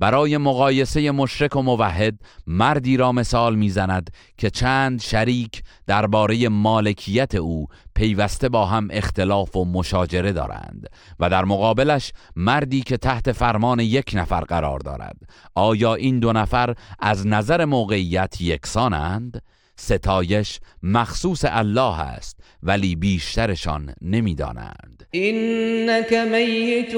برای 0.00 0.36
مقایسه 0.36 1.10
مشرک 1.10 1.56
و 1.56 1.62
موحد 1.62 2.14
مردی 2.46 2.96
را 2.96 3.12
مثال 3.12 3.54
می‌زند 3.54 4.10
که 4.38 4.50
چند 4.50 5.00
شریک 5.00 5.62
درباره 5.86 6.48
مالکیت 6.48 7.34
او 7.34 7.66
پیوسته 7.94 8.48
با 8.48 8.66
هم 8.66 8.88
اختلاف 8.90 9.56
و 9.56 9.64
مشاجره 9.64 10.32
دارند 10.32 10.86
و 11.20 11.30
در 11.30 11.44
مقابلش 11.44 12.12
مردی 12.36 12.80
که 12.80 12.96
تحت 12.96 13.32
فرمان 13.32 13.80
یک 13.80 14.10
نفر 14.14 14.40
قرار 14.40 14.78
دارد 14.78 15.16
آیا 15.54 15.94
این 15.94 16.18
دو 16.18 16.32
نفر 16.32 16.74
از 16.98 17.26
نظر 17.26 17.64
موقعیت 17.64 18.40
یکسانند؟ 18.40 19.42
ستایش 19.80 20.60
مخصوص 20.82 21.44
الله 21.44 22.00
است 22.00 22.36
ولی 22.62 22.96
بیشترشان 22.96 23.94
نمی‌دانند. 24.02 25.06
إنك 25.14 26.12
ميت 26.12 26.94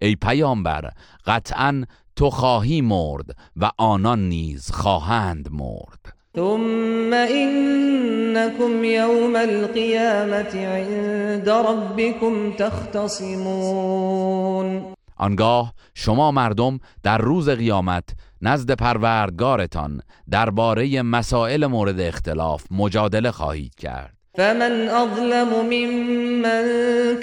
ای 0.01 0.15
پیامبر 0.15 0.89
قطعا 1.27 1.85
تو 2.15 2.29
خواهی 2.29 2.81
مرد 2.81 3.35
و 3.57 3.69
آنان 3.77 4.29
نیز 4.29 4.71
خواهند 4.71 5.49
مرد. 5.51 6.13
ثم 6.35 7.13
إنكم 7.13 8.83
يوم 8.83 9.35
القيامة 9.35 10.65
عند 10.65 11.49
ربكم 11.49 12.51
تختصمون. 12.51 13.61
آنگاه 15.21 15.73
شما 15.95 16.31
مردم 16.31 16.79
در 17.03 17.17
روز 17.17 17.49
قیامت 17.49 18.03
نزد 18.41 18.71
پروردگارتان 18.71 20.01
درباره 20.29 21.01
مسائل 21.01 21.65
مورد 21.65 21.99
اختلاف 21.99 22.63
مجادله 22.71 23.31
خواهید 23.31 23.75
کرد. 23.75 24.13
فمن 24.37 24.87
أظلم 24.89 25.65
ممن 25.65 26.65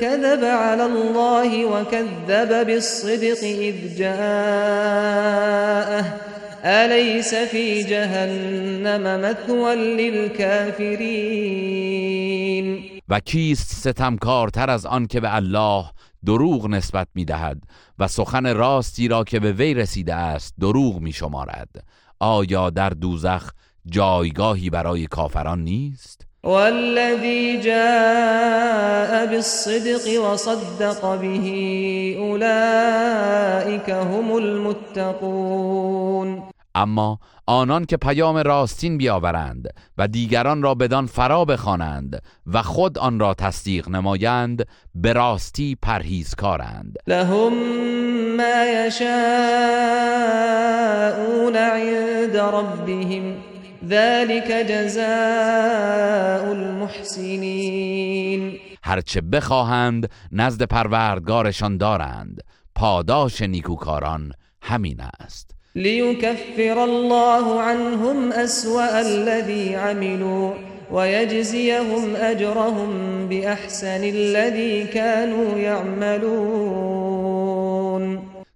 كذب 0.01 0.45
على 0.45 0.83
الله 0.83 1.65
وكذب 1.65 2.67
بالصدق 2.67 3.43
إذ 3.43 3.99
جاءه. 3.99 5.39
أليس 6.65 7.35
في 7.35 7.83
جهنم 7.83 9.21
مثوى 9.21 9.75
للكافرين؟ 9.75 11.39
و 13.09 13.21
کیست 13.21 13.71
ستمکارتر 13.71 14.71
از 14.71 14.87
آن 14.87 15.07
که 15.07 15.21
به 15.21 15.35
الله 15.35 15.85
دروغ 16.27 16.67
نسبت 16.67 17.09
می 17.15 17.25
دهد 17.25 17.63
و 17.99 18.09
سخن 18.09 18.55
راستی 18.55 19.09
را 19.09 19.25
که 19.25 19.41
به 19.41 19.53
وی 19.53 19.75
رسیده 19.75 20.15
است 20.15 20.55
دروغ 20.61 21.01
می 21.01 21.13
شمارد 21.13 21.85
آیا 22.21 22.71
در 22.71 22.91
دوزخ 22.91 23.51
جایگاهی 23.87 24.71
برای 24.71 25.07
کافران 25.07 25.65
نیست؟ 25.65 26.27
والذي 26.45 27.61
جاء 27.61 29.27
بالصدق 29.27 30.25
وصدق 30.25 31.21
به 31.21 32.17
أولئك 32.19 33.89
هم 33.91 34.33
المتقون 34.33 35.79
اما 36.75 37.19
آنان 37.47 37.85
که 37.85 37.97
پیام 37.97 38.37
راستین 38.37 38.99
بیاورند 38.99 39.69
و 39.99 40.09
دیگران 40.09 40.63
را 40.63 40.75
بدان 40.75 41.07
فرا 41.07 41.45
بخوانند 41.45 42.23
و 42.47 42.63
خود 42.63 42.99
آن 42.99 43.21
را 43.21 43.35
تصدیق 43.35 43.89
نمایند 43.89 44.67
به 44.95 45.13
راستی 45.13 45.77
پرهیزکارند. 45.83 46.97
لهم 47.07 47.53
ما 48.37 48.65
يشاءون 48.65 49.09
عند 51.57 52.37
ربهم 52.37 53.37
ذلك 53.89 54.67
جزاء 54.69 56.51
المحسنين 56.51 58.59
هرچه 58.83 59.21
بخواهند 59.21 60.11
نزد 60.33 60.63
پروردگارشان 60.63 61.77
دارند. 61.77 62.41
پاداش 62.75 63.43
نیکوکاران 63.43 64.33
همین 64.63 65.01
است. 65.21 65.58
ليكفر 65.79 66.85
الله 66.85 67.61
عنهم 67.61 68.33
أسوأ 68.33 69.01
الذي 69.01 69.77
عملوا 69.77 70.55
ويجزيهم 70.91 72.17
أجرهم 72.17 72.91
بأحسن 73.29 74.05
الذي 74.05 74.85
كانوا 74.85 75.59
يعملون. 75.59 76.99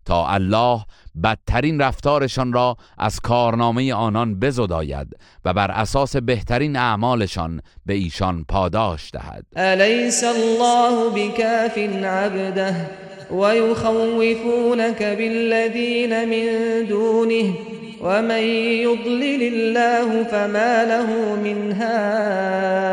تا 0.06 0.35
الله 0.35 0.85
بدترین 1.24 1.80
رفتارشان 1.80 2.52
را 2.52 2.76
از 2.98 3.20
کارنامه 3.20 3.94
آنان 3.94 4.40
بزداید 4.40 5.16
و 5.44 5.52
بر 5.52 5.70
اساس 5.70 6.16
بهترین 6.16 6.76
اعمالشان 6.76 7.61
به 7.87 7.94
ایشان 7.94 8.44
پاداش 8.48 9.11
دهد. 9.11 9.44
أليس 9.56 10.24
الله 10.24 11.11
بكاف 11.11 11.78
عبده؟ 12.04 13.12
ويخوفونك 13.33 15.03
بالذين 15.03 16.29
من 16.29 16.47
دونه 16.88 17.55
ومن 18.03 18.42
يضلل 18.83 19.42
الله 19.42 20.25
فما 20.25 20.85
له 20.85 21.37
من 21.37 21.73
هاد 21.73 22.92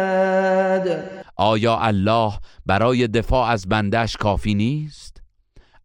آیا 1.38 1.80
الله 1.82 2.34
برای 2.65 3.08
دفاع 3.08 3.49
از 3.49 3.67
بندش 3.67 4.17
کافی 4.17 4.54
نیست؟ 4.54 5.21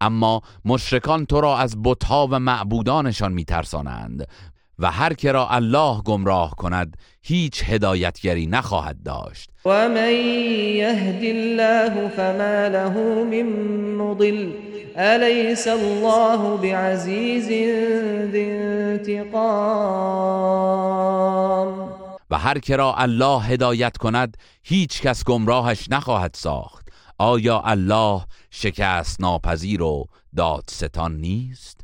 اما 0.01 0.43
مشرکان 0.65 1.27
تو 1.27 1.41
را 1.41 1.59
از 1.59 1.83
بتها 1.83 2.29
و 2.31 2.39
معبودانشان 2.39 3.33
میترسانند 3.33 4.27
و 4.79 4.91
هر 4.91 5.13
که 5.13 5.33
را 5.33 5.49
الله 5.51 6.03
گمراه 6.03 6.51
کند 6.51 6.97
هیچ 7.23 7.63
هدایتگری 7.67 8.47
نخواهد 8.47 9.03
داشت. 9.03 9.51
ومن 9.65 10.13
يهد 10.77 11.25
الله 11.25 12.09
فما 12.09 12.69
له 12.69 13.25
من 13.25 13.47
مضل 13.97 14.53
أليس 14.97 15.69
الله 15.69 16.57
بعزيز 16.57 17.49
ذي 18.33 18.45
انتقام. 18.45 19.45
و 22.31 22.39
هر 22.39 22.59
که 22.59 22.77
را 22.77 22.95
الله 22.99 23.43
هدایت 23.43 23.97
کند 23.97 24.37
هیچ 24.63 25.03
کس 25.03 25.25
گمراهش 25.25 25.87
نخواهد 25.91 26.35
ساخت. 26.35 26.85
آیا 27.19 27.63
الله 27.65 28.21
شکست 28.51 29.21
ناپذیر 29.21 29.83
و 29.83 30.05
دادستان 30.37 31.17
نیست؟ 31.17 31.84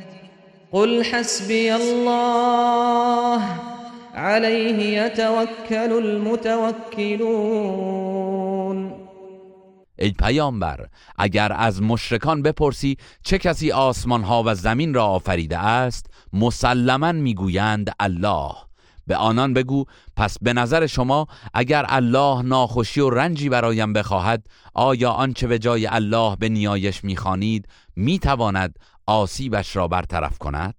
قل 0.73 1.03
حسبي 1.03 1.75
الله 1.75 3.41
عليه 4.15 5.03
يتوكل 5.03 5.91
المتوكلون. 5.91 7.11
ای 9.99 10.11
پیامبر 10.11 10.87
اگر 11.17 11.53
از 11.53 11.81
مشرکان 11.81 12.41
بپرسی 12.41 12.97
چه 13.23 13.37
کسی 13.37 13.71
آسمان 13.71 14.23
ها 14.23 14.43
و 14.45 14.55
زمین 14.55 14.93
را 14.93 15.05
آفریده 15.05 15.57
است 15.57 16.05
مسلما 16.33 17.11
می‌گویند 17.11 17.91
الله. 17.99 18.51
به 19.07 19.15
آنان 19.15 19.53
بگو 19.53 19.85
پس 20.15 20.37
به 20.41 20.53
نظر 20.53 20.87
شما 20.87 21.27
اگر 21.53 21.85
الله 21.89 22.41
ناخوشی 22.41 23.01
و 23.01 23.09
رنجی 23.09 23.49
برایم 23.49 23.93
بخواهد 23.93 24.47
آیا 24.73 25.11
آنچه 25.11 25.47
به 25.47 25.59
جای 25.59 25.87
الله 25.87 26.35
به 26.35 26.49
نیایش 26.49 27.03
می‌خوانید 27.03 27.67
می‌تواند 27.95 28.79
آسیبش 29.11 29.75
را 29.75 29.87
برطرف 29.87 30.37
کند؟ 30.37 30.75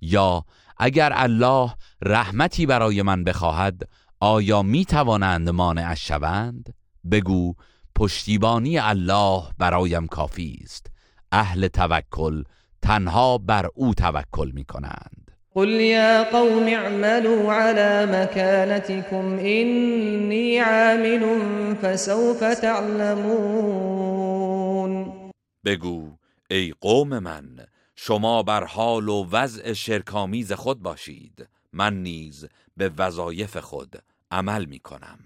یا 0.00 0.44
اگر 0.78 1.12
الله 1.14 1.74
رحمتی 2.02 2.66
برای 2.66 3.02
من 3.02 3.24
بخواهد 3.24 3.82
آیا 4.20 4.62
می‌توانند 4.62 5.48
مانعش 5.48 6.08
شوند؟ 6.08 6.74
بگو 7.10 7.54
پشتیبانی 7.94 8.78
الله 8.78 9.42
برایم 9.58 10.06
کافی 10.06 10.58
است. 10.62 10.86
اهل 11.32 11.68
توکل 11.68 12.44
تنها 12.82 13.38
بر 13.38 13.68
او 13.74 13.94
توکل 13.94 14.50
می 14.54 14.64
کنند 14.64 15.30
قل 15.54 15.68
يا 15.68 16.24
قوم 16.24 16.66
اعملوا 16.66 17.52
على 17.52 18.06
مكانتكم 18.06 19.38
إني 19.38 20.58
عامل 20.58 21.24
فسوف 21.82 22.44
تعلمون. 22.62 24.10
بگو 25.64 26.19
ای 26.50 26.74
قوم 26.80 27.18
من 27.18 27.66
شما 27.96 28.42
بر 28.42 28.64
حال 28.64 29.08
و 29.08 29.28
وضع 29.30 29.72
شرکامیز 29.72 30.52
خود 30.52 30.82
باشید. 30.82 31.48
من 31.72 32.02
نیز 32.02 32.48
به 32.76 32.90
وظایف 32.98 33.56
خود 33.56 33.96
عمل 34.30 34.64
می 34.64 34.78
کنم 34.78 35.18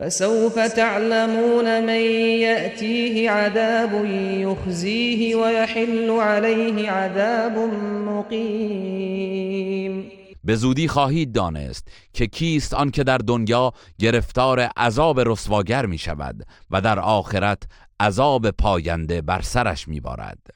فسوف 0.00 0.54
تعلمون 0.54 1.84
من 1.84 2.00
يأتيه 2.40 3.30
عذاب 3.30 4.04
يخزيه 4.40 5.36
ويحل 5.36 6.10
عليه 6.10 6.90
عذاب 6.90 7.58
مقيم 8.08 9.46
به 10.44 10.54
زودی 10.54 10.88
خواهید 10.88 11.32
دانست 11.32 11.88
که 12.12 12.26
کیست 12.26 12.74
آن 12.74 12.90
که 12.90 13.04
در 13.04 13.18
دنیا 13.18 13.72
گرفتار 13.98 14.60
عذاب 14.60 15.20
رسواگر 15.20 15.86
می 15.86 15.98
شود 15.98 16.46
و 16.70 16.80
در 16.80 16.98
آخرت 16.98 17.62
عذاب 18.00 18.50
پاینده 18.50 19.22
بر 19.22 19.40
سرش 19.40 19.88
می 19.88 20.00
بارد 20.00 20.55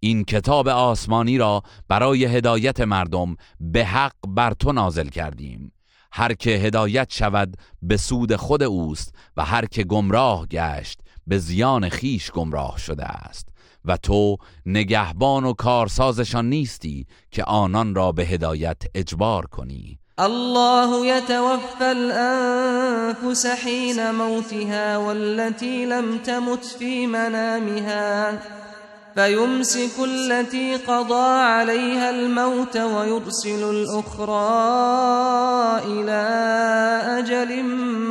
این 0.00 0.24
کتاب 0.24 0.68
آسمانی 0.68 1.38
را 1.38 1.62
برای 1.88 2.24
هدایت 2.24 2.80
مردم 2.80 3.36
به 3.60 3.84
حق 3.84 4.14
بر 4.28 4.52
تو 4.52 4.72
نازل 4.72 5.08
کردیم. 5.08 5.72
هر 6.12 6.34
که 6.34 6.50
هدایت 6.50 7.12
شود 7.12 7.56
به 7.82 7.96
سود 7.96 8.36
خود 8.36 8.62
اوست 8.62 9.14
و 9.36 9.44
هر 9.44 9.66
که 9.66 9.84
گمراه 9.84 10.46
گشت 10.46 11.00
به 11.26 11.38
زیان 11.38 11.88
خیش 11.88 12.30
گمراه 12.30 12.78
شده 12.78 13.04
است. 13.04 13.48
و 13.84 13.96
تو 13.96 14.36
نگهبان 14.66 15.44
و 15.44 15.52
کارسازشان 15.52 16.48
نیستی 16.48 17.06
که 17.30 17.44
آنان 17.44 17.94
را 17.94 18.12
به 18.12 18.24
هدایت 18.24 18.82
اجبار 18.94 19.46
کنی. 19.46 19.98
الله 20.18 21.06
يتوفى 21.06 21.84
الأنفس 21.84 23.46
حين 23.46 24.10
موتها 24.10 25.04
والتي 25.04 25.86
لم 25.86 26.18
تمت 26.18 26.64
في 26.78 27.06
منامها. 27.06 28.38
فيمسك 29.14 29.98
التي 30.04 30.76
قضى 30.76 31.28
عليها 31.42 32.10
الموت 32.10 32.76
ويرسل 32.76 33.70
الأخرى 33.70 34.30
إلى 35.86 36.22
أجل 37.18 37.62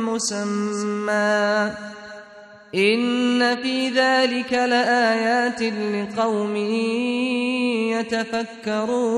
مسمى. 0.04 1.72
إن 2.74 3.56
في 3.62 3.90
ذلك 3.90 4.52
لآيات 4.52 5.62
لقوم 5.62 6.56
يتفكرون. 7.96 9.10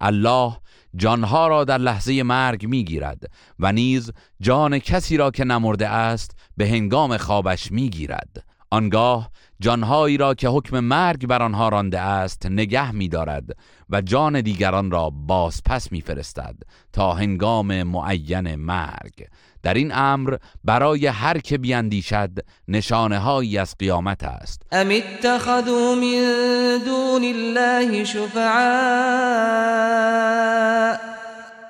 الله 0.00 0.52
جانها 0.94 1.46
را 1.48 1.64
در 1.64 1.78
لحظه 1.78 2.22
مرگ 2.22 2.66
می‌گیرد 2.66 3.22
و 3.58 3.72
نیز 3.72 4.12
جان 4.40 4.78
کسی 4.78 5.16
را 5.16 5.30
که 5.30 5.44
نمرده 5.44 5.88
است 5.88 6.30
به 6.56 6.66
هنگام 6.68 7.16
خوابش 7.16 7.72
می‌گیرد. 7.72 8.44
آنگاه 8.70 9.30
جانهایی 9.60 10.16
را 10.16 10.34
که 10.34 10.48
حکم 10.48 10.80
مرگ 10.80 11.26
بر 11.26 11.42
آنها 11.42 11.68
رانده 11.68 12.00
است 12.00 12.46
نگه 12.46 12.92
میدارد 12.92 13.44
و 13.90 14.00
جان 14.00 14.40
دیگران 14.40 14.90
را 14.90 15.10
باز 15.10 15.62
پس 15.64 15.92
میفرستد 15.92 16.54
تا 16.92 17.12
هنگام 17.12 17.82
معین 17.82 18.54
مرگ. 18.54 19.26
در 19.62 19.74
این 19.74 19.92
امر 19.94 20.36
برای 20.64 21.06
هر 21.06 21.38
که 21.38 21.58
بیندیشد 21.58 22.30
نشانه 22.68 23.18
هایی 23.18 23.58
از 23.58 23.74
قیامت 23.78 24.24
است. 24.24 24.62
ام 24.72 24.90
اتخذوا 24.90 25.94
من 25.94 26.78
دون 26.84 27.24
الله 27.24 28.04
شفعاء. 28.04 29.56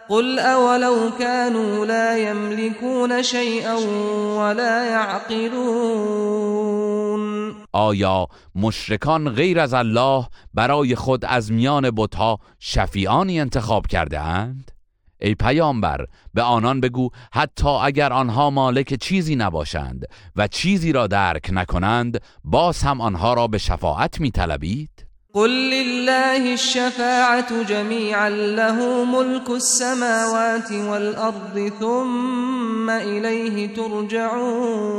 قل 0.08 0.38
اولو 0.38 1.10
كانوا 1.18 1.84
لا 1.86 2.18
يملكون 2.18 3.22
شيئا 3.22 3.74
ولا 4.38 4.84
يعقلون. 4.84 6.36
آیا 7.76 8.26
مشرکان 8.54 9.30
غیر 9.30 9.60
از 9.60 9.74
الله 9.74 10.26
برای 10.54 10.94
خود 10.94 11.24
از 11.24 11.52
میان 11.52 11.90
بتها 11.90 12.38
شفیعانی 12.58 13.40
انتخاب 13.40 13.86
کرده 13.86 14.20
اند؟ 14.20 14.70
ای 15.20 15.34
پیامبر 15.34 16.06
به 16.34 16.42
آنان 16.42 16.80
بگو 16.80 17.10
حتی 17.32 17.68
اگر 17.68 18.12
آنها 18.12 18.50
مالک 18.50 18.94
چیزی 18.94 19.36
نباشند 19.36 20.04
و 20.36 20.48
چیزی 20.48 20.92
را 20.92 21.06
درک 21.06 21.50
نکنند 21.52 22.20
باز 22.44 22.82
هم 22.82 23.00
آنها 23.00 23.34
را 23.34 23.46
به 23.46 23.58
شفاعت 23.58 24.20
می 24.20 24.30
طلبید؟ 24.30 25.06
قل 25.34 25.50
لله 25.50 26.50
الشفاعة 26.50 27.64
جميعا 27.64 28.28
له 28.28 29.04
ملك 29.04 29.50
السماوات 29.50 30.72
والأرض 30.72 31.72
ثم 31.80 32.90
إليه 32.90 33.68
ترجعون 33.68 34.96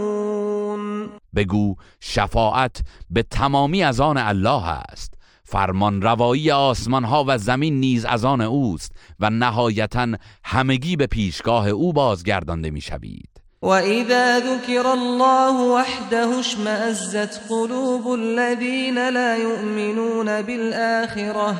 بگو 1.37 1.75
شفاعت 1.99 2.81
به 3.09 3.23
تمامی 3.23 3.83
از 3.83 3.99
آن 3.99 4.17
الله 4.17 4.67
است. 4.67 5.13
فرمان 5.43 6.01
روایی 6.01 6.51
آسمان 6.51 7.03
ها 7.03 7.25
و 7.27 7.37
زمین 7.37 7.79
نیز 7.79 8.05
از 8.05 8.25
آن 8.25 8.41
اوست 8.41 8.91
و 9.19 9.29
نهایتا 9.29 10.07
همگی 10.43 10.95
به 10.95 11.07
پیشگاه 11.07 11.67
او 11.67 11.93
بازگردانده 11.93 12.69
می‌شوید. 12.71 13.29
وإذا 13.61 14.39
ذكر 14.39 14.87
الله 14.87 15.75
وحده 15.75 16.27
اشمأزت 16.27 17.49
قلوب 17.49 18.07
الذين 18.07 19.09
لا 19.09 19.37
يؤمنون 19.37 20.41
بالآخرة 20.41 21.55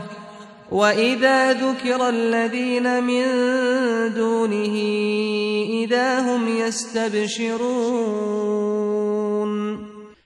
وإذا 0.72 1.54
ذكر 1.54 2.10
الذين 2.10 3.00
من 3.00 3.24
دونه 4.14 4.76
إذا 5.84 6.22
هم 6.22 6.48
يستبشرون 6.68 8.08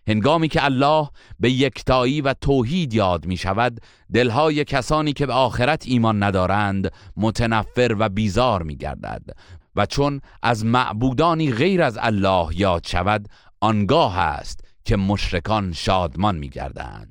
هنگامی 0.07 0.47
که 0.47 0.65
الله 0.65 1.09
به 1.39 1.51
یکتایی 1.51 2.21
و 2.21 2.33
توحید 2.33 2.93
یاد 2.93 3.25
می 3.25 3.37
شود 3.37 3.81
دلهای 4.13 4.63
کسانی 4.63 5.13
که 5.13 5.25
به 5.25 5.33
آخرت 5.33 5.83
ایمان 5.87 6.23
ندارند 6.23 6.91
متنفر 7.17 7.95
و 7.99 8.09
بیزار 8.09 8.63
می 8.63 8.75
گردد 8.75 9.21
و 9.75 9.85
چون 9.85 10.21
از 10.43 10.65
معبودانی 10.65 11.51
غیر 11.51 11.83
از 11.83 11.97
الله 12.01 12.47
یاد 12.59 12.87
شود 12.87 13.27
آنگاه 13.59 14.19
است 14.19 14.63
که 14.85 14.95
مشرکان 14.95 15.73
شادمان 15.73 16.35
می 16.37 16.49
گردند 16.49 17.10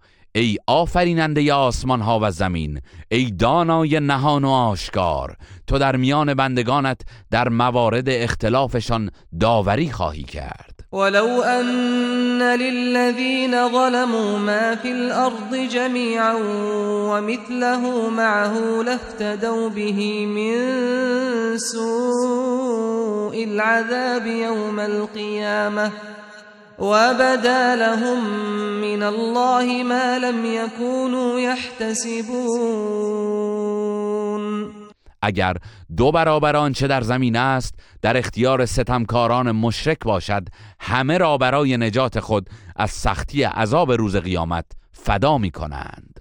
ای 0.35 0.57
آفریننده 0.67 1.53
آسمان 1.53 2.01
ها 2.01 2.19
و 2.21 2.31
زمین 2.31 2.81
ای 3.11 3.31
دانای 3.31 3.99
نهان 3.99 4.45
و 4.45 4.49
آشکار 4.49 5.37
تو 5.67 5.77
در 5.77 5.95
میان 5.95 6.33
بندگانت 6.33 7.01
در 7.31 7.49
موارد 7.49 8.09
اختلافشان 8.09 9.11
داوری 9.39 9.91
خواهی 9.91 10.23
کرد. 10.23 10.85
ولو 10.93 11.41
أن 11.41 12.41
للذين 12.41 13.69
ظلموا 13.69 14.37
ما 14.37 14.75
في 14.75 14.91
الأرض 14.91 15.55
جميعا 15.55 16.35
ومثله 17.09 18.09
معه 18.09 18.83
لافتدوا 18.83 19.69
به 19.69 20.25
من 20.25 20.57
سوء 21.57 23.43
العذاب 23.43 24.27
يوم 24.27 24.79
القيامة. 24.79 25.91
وبدا 26.81 27.75
لهم 27.75 28.23
من 28.81 29.03
الله 29.03 29.83
ما 29.83 30.17
لم 30.17 30.45
يكونوا 30.45 31.39
يحتسبون 31.39 32.71
اگر 35.21 35.57
دو 35.97 36.11
برابر 36.11 36.55
آنچه 36.55 36.87
در 36.87 37.01
زمین 37.01 37.35
است 37.35 37.75
در 38.01 38.17
اختیار 38.17 38.65
ستمکاران 38.65 39.51
مشرک 39.51 39.99
باشد 39.99 40.47
همه 40.79 41.17
را 41.17 41.37
برای 41.37 41.77
نجات 41.77 42.19
خود 42.19 42.49
از 42.75 42.91
سختی 42.91 43.43
عذاب 43.43 43.91
روز 43.91 44.15
قیامت 44.15 44.65
فدا 44.91 45.37
می 45.37 45.51
کنند 45.51 46.19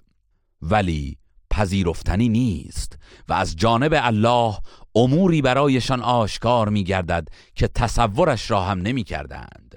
ولی 0.63 1.17
پذیرفتنی 1.51 2.29
نیست 2.29 2.99
و 3.29 3.33
از 3.33 3.57
جانب 3.57 3.93
الله 3.97 4.55
اموری 4.95 5.43
برایشان 5.43 6.01
آشکار 6.01 6.69
می 6.69 6.85
گردد 6.85 7.29
که 7.55 7.69
تصورش 7.69 8.51
را 8.51 8.63
هم 8.63 8.81
نمی 8.83 9.05
کردند 9.05 9.70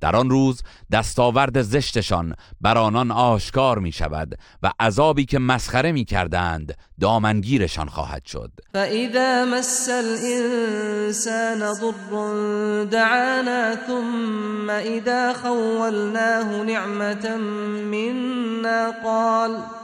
در 0.00 0.16
آن 0.16 0.30
روز 0.30 0.62
دستاورد 0.92 1.62
زشتشان 1.62 2.34
بر 2.60 2.78
آنان 2.78 3.10
آشکار 3.10 3.78
می 3.78 3.92
شود 3.92 4.38
و 4.62 4.72
عذابی 4.80 5.24
که 5.24 5.38
مسخره 5.38 5.92
می 5.92 6.04
کردند 6.04 6.76
دامنگیرشان 7.00 7.88
خواهد 7.88 8.24
شد. 8.24 8.50
فإذا 8.74 9.44
مس 9.44 9.88
الإنسان 9.88 11.72
ضر 11.72 12.84
دعانا 12.84 13.76
ثم 13.86 14.70
إذا 14.70 15.32
خولناه 15.32 16.62
نعمة 16.62 17.36
منا 17.90 18.92
قال 19.04 19.83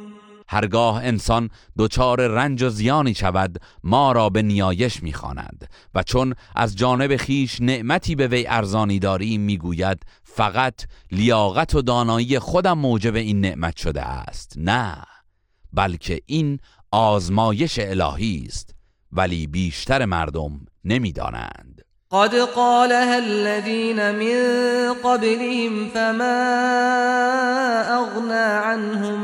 هرگاه 0.51 1.03
انسان 1.03 1.49
دچار 1.77 2.27
رنج 2.27 2.63
و 2.63 2.69
زیانی 2.69 3.13
شود 3.13 3.61
ما 3.83 4.11
را 4.11 4.29
به 4.29 4.41
نیایش 4.41 5.03
می‌خواند. 5.03 5.69
و 5.95 6.03
چون 6.03 6.33
از 6.55 6.75
جانب 6.75 7.15
خیش 7.15 7.61
نعمتی 7.61 8.15
به 8.15 8.27
وی 8.27 8.47
ارزانی 8.47 8.99
داریم 8.99 9.41
می‌گوید 9.41 10.05
فقط 10.23 10.81
لیاقت 11.11 11.75
و 11.75 11.81
دانایی 11.81 12.39
خودم 12.39 12.77
موجب 12.77 13.15
این 13.15 13.41
نعمت 13.41 13.77
شده 13.77 14.01
است. 14.01 14.53
نه 14.57 14.97
بلکه 15.73 16.21
این 16.25 16.59
آزمایش 16.91 17.79
الهی 17.79 18.45
است. 18.47 18.75
ولی 19.11 19.47
بیشتر 19.47 20.05
مردم 20.05 20.65
نمی‌دانند. 20.85 21.80
قد 22.11 22.35
قالها 22.35 23.17
الذين 23.17 24.15
من 24.15 24.37
قبلهم 25.03 25.89
فما 25.89 26.41
اغنى 27.87 28.33
عنهم 28.33 29.19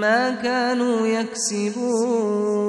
ما 0.00 0.30
كانوا 0.42 1.06
يكسبون 1.06 2.68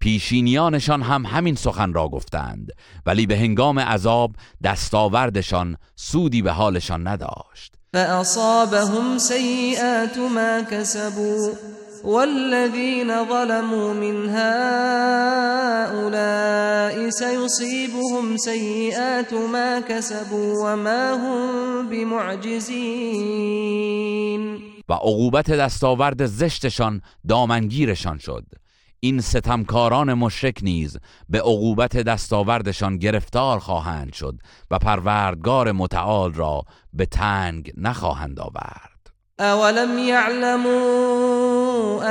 پیشینیانشان 0.00 1.02
هم 1.02 1.26
همین 1.26 1.54
سخن 1.54 1.92
را 1.92 2.08
گفتند 2.08 2.72
ولی 3.06 3.26
به 3.26 3.36
هنگام 3.36 3.78
عذاب 3.78 4.30
دستاوردشان 4.64 5.76
سودی 5.96 6.42
به 6.42 6.52
حالشان 6.52 7.08
نداشت. 7.08 7.74
فأصابهم 7.92 9.18
سيئات 9.18 10.18
ما 10.18 10.62
كسبوا 10.62 11.52
والذين 12.04 13.24
ظلموا 13.24 13.94
من 13.94 14.28
هؤلاء 14.28 15.50
سيصيبهم 17.10 18.36
سيئات 18.36 19.32
ما 19.34 19.80
كسبوا 19.80 20.54
وما 20.64 21.12
هم 21.14 21.88
بمعجزين. 21.88 23.50
و 24.88 24.92
عقوبت 24.92 25.50
دستاورد 25.50 26.26
زشتشان 26.26 27.02
دامنگیرشان 27.28 28.18
شد. 28.18 28.44
این 29.00 29.20
ستمکاران 29.20 30.14
مشرک 30.14 30.58
نیز 30.62 30.98
به 31.28 31.38
عقوبت 31.38 31.96
دستاوردشان 31.96 32.98
گرفتار 32.98 33.58
خواهند 33.58 34.12
شد 34.12 34.34
و 34.70 34.78
پروردگار 34.78 35.72
متعال 35.72 36.32
را 36.32 36.62
به 36.92 37.06
تنگ 37.06 37.72
نخواهند 37.76 38.40
آورد. 38.40 38.89
اولم 39.40 39.98
يعلموا 39.98 41.34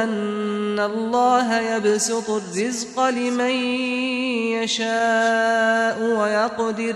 ان 0.03 0.79
الله 0.79 1.61
يبسط 1.61 2.29
الرزق 2.29 2.99
لمن 2.99 3.51
يشاء 4.57 6.01
ويقدر 6.01 6.95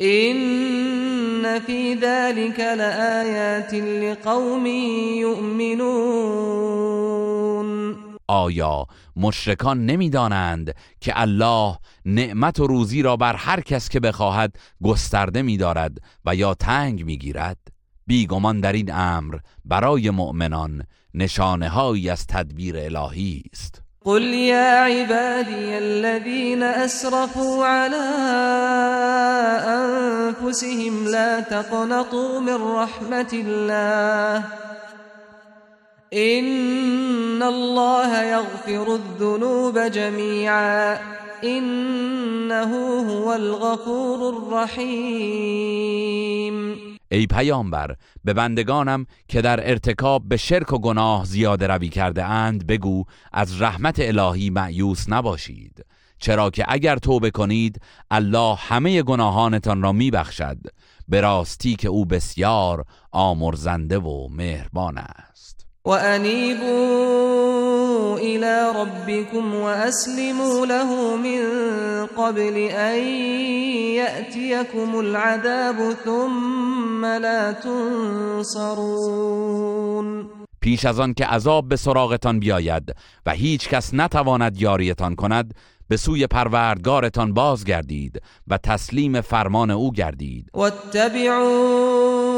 ان 0.00 1.60
في 1.60 1.94
ذلك 1.94 2.60
لآيات 2.60 3.74
لقوم 3.74 4.66
يؤمنون. 5.16 6.48
آیا 8.28 8.86
مشرکان 9.16 9.86
نمی‌دانند 9.86 10.74
که 11.00 11.12
الله 11.16 11.78
نعمت 12.06 12.60
و 12.60 12.66
روزی 12.66 13.02
را 13.02 13.16
بر 13.16 13.36
هر 13.36 13.60
کس 13.60 13.88
که 13.88 14.00
بخواهد 14.00 14.56
گسترده 14.82 15.42
می‌دارد 15.42 15.98
و 16.24 16.34
یا 16.34 16.54
تنگ 16.54 17.04
می‌گیرد؟ 17.04 17.77
بیگمان 18.08 18.60
در 18.60 18.72
این 18.72 18.92
امر 18.92 19.36
برای 19.64 20.10
مؤمنان 20.10 20.82
نشانه 21.14 21.68
هایی 21.68 22.10
از 22.10 22.26
تدبیر 22.26 22.76
الهی 22.76 23.42
است. 23.52 23.82
قل 24.04 24.22
يا 24.22 24.84
عبادي 24.84 25.74
الذين 25.74 26.62
اسرفوا 26.62 27.66
على 27.66 27.96
انفسهم 29.66 31.06
لا 31.06 31.40
تقنطوا 31.40 32.40
من 32.40 32.76
رحمة 32.76 33.32
الله. 33.32 34.44
ان 36.12 37.42
الله 37.42 38.22
يغفر 38.24 38.94
الذنوب 38.94 39.78
جميعا. 39.78 40.98
انه 41.44 43.00
هو 43.00 43.32
الغفور 43.32 44.36
الرحیم 44.36 45.68
ای 47.10 47.26
پیامبر 47.26 47.96
به 48.24 48.34
بندگانم 48.34 49.06
که 49.28 49.42
در 49.42 49.70
ارتکاب 49.70 50.28
به 50.28 50.36
شرک 50.36 50.72
و 50.72 50.78
گناه 50.78 51.24
زیاده 51.24 51.66
روی 51.66 51.88
کرده 51.88 52.24
اند 52.24 52.66
بگو 52.66 53.04
از 53.32 53.62
رحمت 53.62 53.96
الهی 54.00 54.50
معیوس 54.50 55.04
نباشید. 55.08 55.84
چرا 56.18 56.50
که 56.50 56.64
اگر 56.68 56.96
توبه 56.96 57.30
کنید 57.30 57.80
الله 58.10 58.54
همه 58.54 59.02
گناهانتان 59.02 59.82
را 59.82 59.92
میبخشد. 59.92 60.58
به 61.08 61.20
راستی 61.20 61.76
که 61.76 61.88
او 61.88 62.04
بسیار 62.04 62.84
آمرزنده 63.12 63.98
و 63.98 64.28
مهربان 64.30 64.98
است. 64.98 65.66
وأنيبوا 67.98 68.18
إلى 68.18 68.72
ربكم 68.80 69.54
وأسلموا 69.54 70.66
له 70.66 71.16
من 71.16 71.42
قبل 72.06 72.56
أن 72.56 72.98
يأتيكم 73.96 75.00
العذاب 75.00 75.92
ثم 76.04 77.04
لا 77.04 77.52
تنصرون. 78.44 79.18
پیش 80.60 80.84
از 80.84 81.00
آن 81.00 81.14
که 81.14 81.26
عذاب 81.26 81.68
به 81.68 81.76
سراغتان 81.76 82.40
بیاید 82.40 82.94
و 83.26 83.30
هیچ 83.30 83.68
کس 83.68 83.94
نتواند 83.94 84.60
یاریتان 84.60 85.14
کند 85.14 85.54
به 85.88 85.96
سوی 85.96 86.26
پروردگارتان 86.26 87.34
بازگردید 87.34 88.22
و 88.48 88.58
تسلیم 88.58 89.20
فرمان 89.20 89.70
او 89.70 89.92
گردید. 89.92 90.50
واتبعوا 90.54 92.37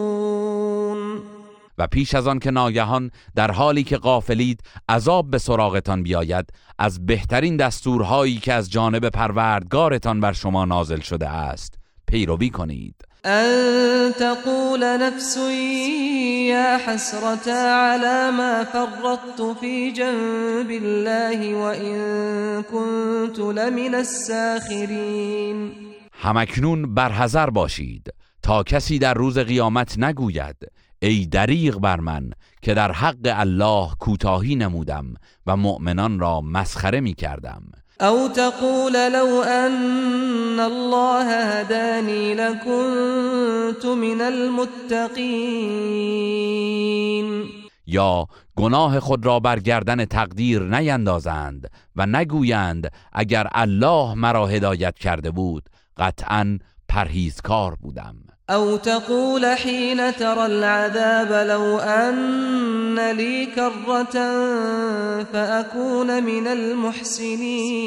و 1.81 1.87
پیش 1.87 2.15
از 2.15 2.27
آن 2.27 2.39
که 2.39 2.51
ناگهان 2.51 3.11
در 3.35 3.51
حالی 3.51 3.83
که 3.83 3.97
غافلید 3.97 4.63
عذاب 4.89 5.31
به 5.31 5.37
سراغتان 5.37 6.03
بیاید 6.03 6.45
از 6.79 7.05
بهترین 7.05 7.57
دستورهایی 7.57 8.37
که 8.37 8.53
از 8.53 8.71
جانب 8.71 9.09
پروردگارتان 9.09 10.19
بر 10.19 10.33
شما 10.33 10.65
نازل 10.65 10.99
شده 10.99 11.29
است 11.29 11.73
پیروی 12.07 12.49
کنید. 12.49 12.95
ان 13.23 14.13
تقول 14.19 14.83
نفس 14.83 15.37
يا 16.49 16.77
حسرة 16.77 17.51
على 17.53 18.37
ما 18.37 18.63
فرطت 18.63 19.59
في 19.59 19.91
جنب 19.91 20.71
الله 20.71 21.55
وإن 21.55 22.63
كنت 22.63 23.39
لمن 23.39 23.95
الساخرين 23.95 25.71
همکنون 26.11 26.93
برحذر 26.93 27.49
باشید 27.49 28.13
تا 28.43 28.63
کسی 28.63 28.99
در 28.99 29.13
روز 29.13 29.37
قیامت 29.37 29.99
نگوید 29.99 30.55
ای 31.03 31.25
دریغ 31.25 31.79
بر 31.79 31.99
من 31.99 32.31
که 32.61 32.73
در 32.73 32.91
حق 32.91 33.15
الله 33.25 33.89
کوتاهی 33.99 34.55
نمودم 34.55 35.13
و 35.47 35.57
مؤمنان 35.57 36.19
را 36.19 36.41
مسخره 36.41 36.99
می 36.99 37.13
کردم. 37.13 37.63
او 38.01 38.27
تقول 38.27 39.09
لو 39.09 39.43
ان 39.47 40.59
الله 40.59 41.25
هداني 41.25 42.33
لكنت 42.33 43.85
من 43.85 44.21
المتقين 44.21 45.41
یا 47.87 48.27
گناه 48.55 48.99
خود 48.99 49.25
را 49.25 49.39
بر 49.39 49.59
گردن 49.59 50.05
تقدیر 50.05 50.61
نیندازند 50.63 51.71
و 51.95 52.05
نگویند 52.05 52.91
اگر 53.13 53.47
الله 53.51 54.13
مرا 54.13 54.47
هدایت 54.47 54.95
کرده 54.95 55.31
بود 55.31 55.69
قطعا 55.97 56.59
پرهیزکار 56.87 57.75
بودم. 57.75 58.15
أو 58.51 58.77
تقول 58.77 59.45
حين 59.45 60.15
ترى 60.15 60.45
العذاب 60.45 61.47
لو 61.47 61.79
أن 61.79 63.11
لي 63.11 63.45
كرة 63.45 64.11
فأكون 65.33 66.23
من 66.23 66.47
المحسنين. 66.47 67.81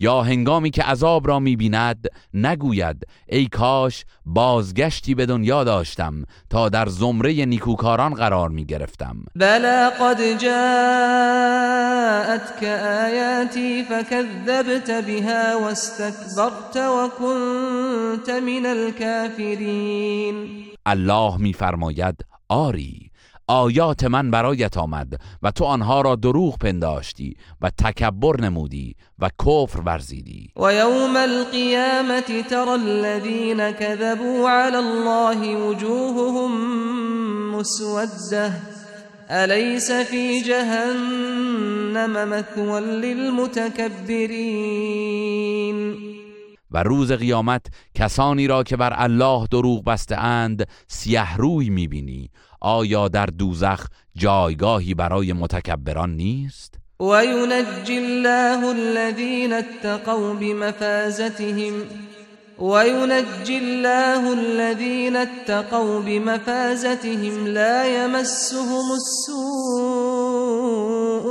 یا 0.00 0.22
هنگامی 0.22 0.70
که 0.70 0.82
عذاب 0.82 1.28
را 1.28 1.38
می‌بیند 1.38 2.06
نگوید 2.34 3.06
ای 3.28 3.46
کاش 3.46 4.04
بازگشتی 4.26 5.14
به 5.14 5.26
دنیا 5.26 5.64
داشتم 5.64 6.24
تا 6.50 6.68
در 6.68 6.88
زمره 6.88 7.44
نیکوکاران 7.44 8.14
قرار 8.14 8.48
می‌گرفتم. 8.48 9.16
بلى 9.34 9.90
قد 10.00 10.38
جاءتك 10.38 10.58
آياتي 13.04 13.84
فكذبت 13.84 14.90
بها 14.90 15.56
واستكبرت 15.62 16.76
وكنت 16.76 18.30
من 18.30 18.66
الكافرين 18.66 20.48
الله 20.86 21.36
میفرماید 21.36 22.24
آری 22.48 23.10
آیات 23.48 24.04
من 24.04 24.30
برایت 24.30 24.76
آمد 24.76 25.20
و 25.42 25.50
تو 25.50 25.64
آنها 25.64 26.00
را 26.00 26.16
دروغ 26.16 26.58
پنداشتی 26.58 27.36
و 27.60 27.70
تکبر 27.70 28.40
نمودی 28.40 28.96
و 29.18 29.30
کفر 29.46 29.80
ورزیدی. 29.80 30.50
و 30.56 30.74
یوم 30.74 31.16
القیامت 31.16 32.48
ترى 32.48 32.68
الذین 32.68 33.70
كذبوا 33.70 34.50
على 34.50 34.76
الله 34.76 35.56
وجوههم 35.56 36.50
مسوده 37.54 38.52
أليس 39.30 39.92
في 39.92 40.40
جهنم 40.40 42.28
مثوى 42.28 42.80
للمتكبرين 42.80 43.98
و 46.70 46.82
روز 46.82 47.12
قیامت 47.12 47.66
کسانی 47.94 48.46
را 48.46 48.62
که 48.62 48.76
بر 48.76 48.92
الله 48.96 49.46
دروغ 49.46 49.84
بسته 49.84 50.16
اند 50.16 50.68
سیه 50.88 51.36
روی 51.36 51.70
می‌بینی. 51.70 52.30
آیا 52.60 53.08
در 53.08 53.26
دوزخ 53.26 53.86
جایگاهی 54.14 54.94
برای 54.94 55.32
متکبران 55.32 56.16
نیست؟ 56.16 56.74
و 57.00 57.24
ینجی 57.24 57.98
الله 57.98 58.66
الذین 58.66 59.52
اتقوا 59.52 60.34
بمفازتهم 60.34 61.72
وينجي 62.58 63.58
الله 63.58 64.32
الذين 64.32 65.16
اتقوا 65.16 66.00
بمفازتهم 66.00 67.46
لا 67.46 68.04
يمسهم 68.04 68.92
السوء 68.92 69.38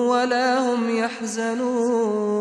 ولا 0.10 0.60
هم 0.60 0.98
يحزنون 0.98 2.38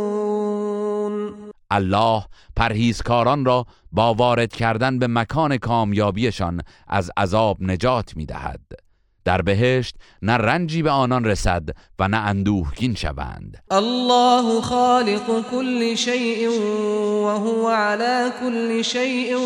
الله 1.70 2.24
پرهیزکاران 2.56 3.44
را 3.44 3.66
با 3.92 4.14
وارد 4.14 4.52
کردن 4.52 4.98
به 4.98 5.06
مکان 5.06 5.56
کامیابیشان 5.56 6.60
از 6.88 7.10
عذاب 7.16 7.62
نجات 7.62 8.16
می‌دهد. 8.16 8.60
در 9.26 9.42
بهشت 9.42 9.96
نه 10.22 10.32
رنجی 10.32 10.82
به 10.82 10.90
آنان 10.90 11.24
رسد 11.24 11.68
و 11.98 12.08
نه 12.08 12.16
اندوهگین 12.16 12.94
شوند. 12.94 13.62
الله 13.70 14.60
خالق 14.60 15.50
كل 15.50 15.94
شيء 15.96 16.48
وهو 17.24 17.68
على 17.68 18.32
كل 18.40 18.82
شيء 18.84 19.36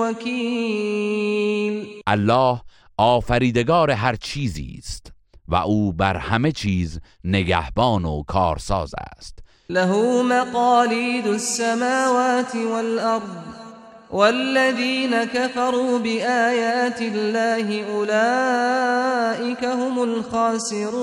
وكيل 0.00 1.86
الله 2.06 2.60
آفریدگار 2.98 3.90
هر 3.90 4.16
چیزی 4.16 4.74
است 4.78 5.12
و 5.48 5.54
او 5.54 5.92
بر 5.92 6.16
همه 6.16 6.52
چیز 6.52 7.00
نگهبان 7.24 8.04
و 8.04 8.22
کارساز 8.22 8.94
است. 9.16 9.38
له 9.70 10.22
مقالید 10.22 11.26
السماوات 11.26 12.54
والارض 12.54 13.22
والذين 14.10 15.24
كفروا 15.24 15.98
بآيات 15.98 17.02
الله 17.02 17.84
أولئك 17.84 19.64
هم 19.64 19.98
الخاسرون. 19.98 21.00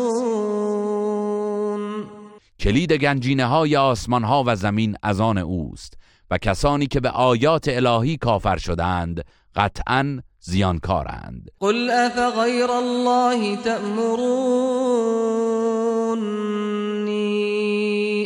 کلید 2.59 2.93
گنجینه 2.93 3.45
های 3.45 3.75
آسمان 3.75 4.23
ها 4.23 4.43
و 4.47 4.55
زمین 4.55 4.95
از 5.03 5.21
آن 5.21 5.37
اوست 5.37 5.93
و 6.31 6.37
کسانی 6.37 6.87
که 6.87 6.99
به 6.99 7.09
آیات 7.09 7.67
الهی 7.67 8.17
کافر 8.17 8.57
شدند 8.57 9.23
قطعا 9.55 10.21
زیانکارند. 10.39 11.49
قل 11.59 11.89
افغیر 11.89 12.71
الله 12.71 13.55
تأمرونی 13.55 14.67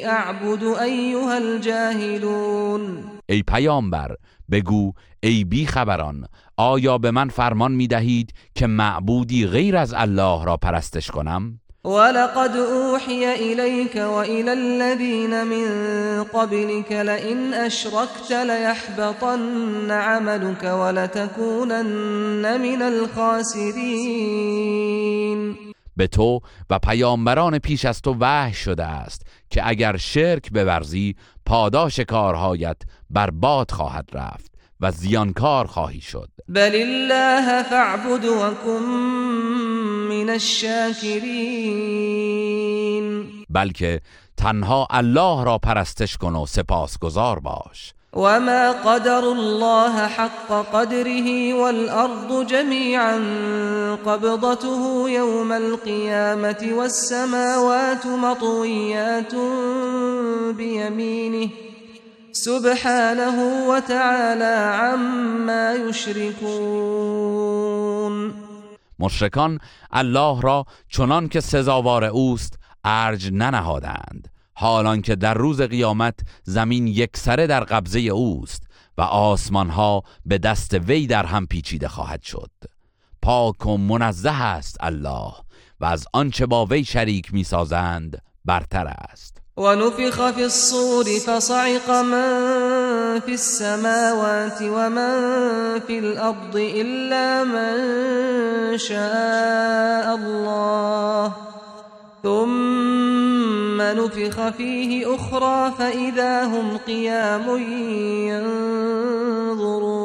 اعبد 0.06 0.64
ایها 0.64 1.34
الجاهلون 1.34 3.04
ای 3.30 3.44
پیامبر 3.44 4.16
بگو 4.52 4.94
ای 5.24 5.44
بی 5.44 5.66
خبران 5.66 6.28
آیا 6.58 6.98
به 6.98 7.12
من 7.12 7.30
فرمان 7.30 7.72
می 7.72 7.88
دهید 7.88 8.34
که 8.56 8.68
معبودی 8.68 9.48
غیر 9.48 9.78
از 9.78 9.94
الله 9.94 10.46
را 10.46 10.58
پرستش 10.58 11.12
کنم؟ 11.12 11.60
ولقد 11.86 12.58
اوحی 12.58 13.26
الیک 13.26 13.96
و 13.96 14.14
الى 14.14 14.50
الذین 14.50 15.44
من 15.44 16.24
قبلك 16.24 16.92
لئن 16.92 17.54
اشركت 17.54 18.32
لیحبطن 18.32 19.92
عملك 19.92 20.64
ولتكونن 20.64 22.58
من 22.58 22.82
الخاسرین 22.82 24.32
به 25.98 26.08
تو 26.08 26.40
و 26.70 26.80
پیامبران 26.80 27.60
پیش 27.60 27.86
از 27.86 28.02
تو 28.02 28.16
وحی 28.20 28.54
شده 28.54 28.86
است 28.86 29.26
که 29.52 29.68
اگر 29.68 29.98
شرک 29.98 30.50
بورزی 30.52 31.16
پاداش 31.46 32.00
کارهایت 32.00 32.78
برباد 33.10 33.72
خواهد 33.72 34.10
رفت 34.14 34.52
و 34.80 34.92
زیانکار 34.92 35.68
خواهی 35.68 36.02
شد. 36.02 36.30
بل 36.48 36.76
الله 36.76 37.64
فاعبد 37.64 38.26
کن 38.66 38.80
من 40.10 40.30
الشاکرین. 40.30 41.22
بلکه 43.50 44.02
تنها 44.38 44.88
الله 44.90 45.44
را 45.44 45.58
پرستش 45.58 46.18
کن 46.18 46.36
و 46.36 46.46
سپاسگزار 46.46 47.40
باش. 47.40 47.94
وما 48.14 48.72
قدر 48.72 49.24
الله 49.32 50.08
حق 50.08 50.52
قدره 50.74 51.54
والأرض 51.54 52.48
جميعا 52.48 53.16
قبضته 54.06 55.10
يوم 55.10 55.52
القيامة 55.52 56.70
والسماوات 56.72 58.08
مطويات 58.08 59.36
بيمينه 60.58 61.50
سبحانه 62.32 63.68
وتعالى 63.68 64.56
عما 64.82 65.74
يشركون 65.74 67.02
مشرکان 69.00 69.60
الله 69.94 70.42
را 70.42 70.66
چنان 70.90 71.28
که 71.28 71.40
سزاوار 71.40 72.04
اوست 72.04 72.60
ارج 72.86 73.30
ننهادند. 73.34 74.31
حالان 74.54 75.02
که 75.02 75.16
در 75.16 75.34
روز 75.34 75.62
قیامت 75.62 76.20
زمین 76.44 76.88
یکسره 76.88 77.48
در 77.48 77.64
قبضه 77.64 78.00
اوست 78.00 78.64
و 78.98 79.02
آسمان 79.02 79.70
ها 79.70 80.04
به 80.26 80.38
دست 80.38 80.74
وی 80.74 81.08
در 81.08 81.26
هم 81.26 81.48
پیچیده 81.48 81.88
خواهد 81.88 82.22
شد. 82.22 82.52
پاک 83.22 83.66
و 83.66 83.78
منزه 83.78 84.44
است 84.44 84.78
الله 84.80 85.34
و 85.80 85.86
از 85.86 86.06
آنچه 86.14 86.46
با 86.46 86.66
وی 86.66 86.84
شریک 86.84 87.34
می‌سازند 87.34 88.22
برتر 88.46 88.88
است. 88.88 89.42
و 89.58 89.76
نفخ 89.76 90.32
فی 90.32 90.44
الصور 90.44 91.06
فصعق 91.06 91.90
من 91.90 93.22
فی 93.26 93.32
السماوات 93.32 94.62
و 94.62 94.90
من 94.90 95.82
فی 95.88 95.98
الارض 95.98 96.56
الا 96.56 97.44
من 97.44 98.78
شاء 98.78 100.14
الله. 100.14 101.32
ثم 102.24 103.82
نفخ 103.82 104.50
فيه 104.50 105.16
أخرى 105.16 105.72
فإذا 105.78 106.46
هم 106.46 106.78
قيام 106.78 107.58
ينظرون. 109.50 110.02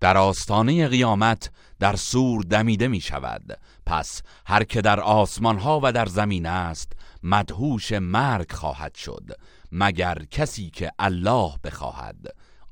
در 0.00 0.16
آستانه 0.16 0.88
قیامت 0.88 1.50
در 1.80 1.96
سور 1.96 2.42
دمیده 2.42 2.88
می 2.88 3.00
شود 3.00 3.58
پس 3.86 4.22
هر 4.46 4.64
که 4.64 4.80
در 4.80 5.00
آسمان 5.00 5.58
ها 5.58 5.80
و 5.82 5.92
در 5.92 6.06
زمین 6.06 6.46
است 6.46 6.92
مدهوش 7.22 7.92
مرگ 7.92 8.52
خواهد 8.52 8.94
شد 8.94 9.30
مگر 9.72 10.18
کسی 10.30 10.70
که 10.70 10.92
الله 10.98 11.52
بخواهد. 11.64 12.16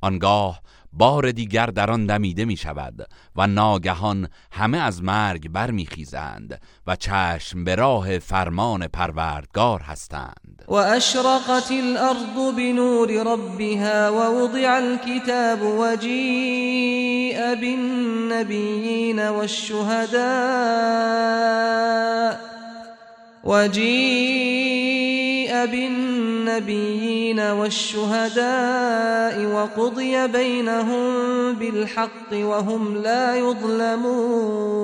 آنگاه 0.05 0.61
بار 0.93 1.33
دیگر 1.33 1.67
در 1.67 1.91
آن 1.91 2.07
دمیده 2.07 2.45
می 2.45 2.57
شود 2.57 3.09
و 3.37 3.47
ناگهان 3.47 4.29
همه 4.53 4.79
از 4.79 5.03
مرگ 5.03 5.49
برمیخیزند 5.49 6.61
و 6.87 6.97
چشم 6.97 7.65
به 7.65 7.75
راه 7.75 8.19
فرمان 8.19 8.87
پروردگار 8.87 9.81
هستند. 9.81 10.65
و 10.69 10.75
اشرقت 10.75 11.71
الارض 11.71 12.55
بنور 12.57 13.09
ربها 13.09 14.13
و 14.13 14.17
وضع 14.17 14.71
الكتاب 14.71 15.63
و 15.63 15.97
جیء 15.97 17.55
بالنبیین 17.55 19.29
والشهداء 19.29 20.15
وجيء 23.47 25.05
بالنبيين 25.67 27.41
والشهداء 27.41 29.37
وقضي 29.47 30.29
بينهم 30.29 31.55
بالحق 31.55 32.33
وهم 32.33 32.95
لا 32.97 33.37
يظلمون. 33.37 34.75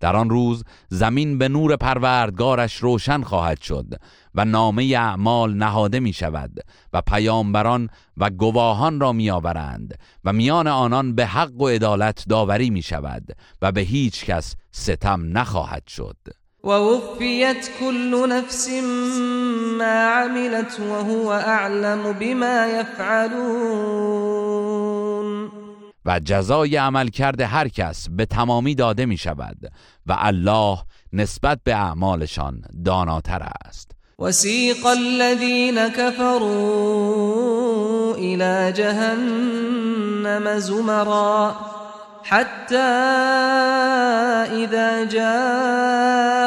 در 0.00 0.16
آن 0.16 0.30
روز 0.30 0.64
زمین 0.88 1.38
به 1.38 1.48
نور 1.48 1.76
پروردگارش 1.76 2.76
روشن 2.76 3.22
خواهد 3.22 3.60
شد 3.60 3.86
و 4.34 4.44
نامه 4.44 4.82
اعمال 4.82 5.54
نهاده 5.54 6.00
می 6.00 6.12
شود 6.12 6.60
و 6.92 7.00
پیامبران 7.00 7.88
و 8.16 8.30
گواهان 8.30 9.00
را 9.00 9.12
می 9.12 9.30
آورند 9.30 9.98
و 10.24 10.32
میان 10.32 10.66
آنان 10.66 11.14
به 11.14 11.26
حق 11.26 11.60
و 11.60 11.68
عدالت 11.68 12.24
داوری 12.28 12.70
می 12.70 12.82
شود 12.82 13.36
و 13.62 13.72
به 13.72 13.80
هیچ 13.80 14.24
کس 14.24 14.54
ستم 14.72 15.38
نخواهد 15.38 15.86
شد. 15.86 16.16
ووفيت 16.62 17.70
كل 17.80 18.28
نفس 18.28 18.68
ما 19.78 20.06
عملت 20.06 20.80
وهو 20.80 21.32
اعلم 21.32 22.12
بما 22.12 22.66
يفعلون. 22.66 24.20
و 26.04 26.20
جزای 26.20 26.76
عمل 26.76 27.08
کرده 27.08 27.46
هر 27.46 27.68
کس 27.68 28.08
به 28.10 28.26
تمامی 28.26 28.74
داده 28.74 29.06
می 29.06 29.16
شود 29.16 29.56
و 30.06 30.16
الله 30.18 30.78
نسبت 31.12 31.58
به 31.64 31.74
اعمالشان 31.74 32.62
داناتر 32.84 33.42
است. 33.66 33.90
وسیق 34.18 34.86
الذين 34.86 35.88
كفروا 35.88 36.50
الى 38.14 38.72
جهنم 38.72 40.58
زمرا 40.58 41.56
حتى 42.22 42.76
إذا 44.64 45.04
جاءوها 45.04 46.39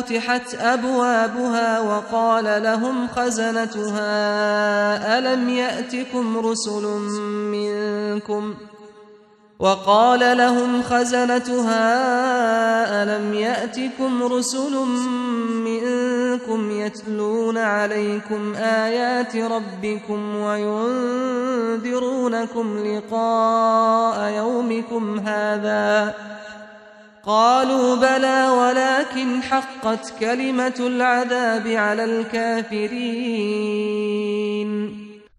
فتحت 0.00 0.54
أبوابها 0.54 1.80
وقال 1.80 2.62
لهم 2.62 3.08
خزنتها 3.08 4.08
ألم 5.18 5.48
يأتكم 5.48 6.38
رسل 6.38 6.86
منكم؟ 7.52 8.54
وقال 9.60 10.38
لهم 10.38 10.82
خزنتها 10.82 11.82
ألم 13.02 13.34
يأتكم 13.34 14.22
رسل 14.22 14.76
منكم 15.64 16.70
يتلون 16.70 17.58
عليكم 17.58 18.54
آيات 18.54 19.36
ربكم 19.36 20.36
وينذرونكم 21.76 21.98
لقاء 22.78 24.30
يومكم 24.30 25.18
هذا 25.18 26.14
قالوا 27.24 27.96
بلى 27.96 28.48
ولكن 28.48 29.42
حقت 29.42 30.14
كلمة 30.20 30.74
العذاب 30.80 31.66
على 31.66 32.04
الكافرين. 32.04 33.10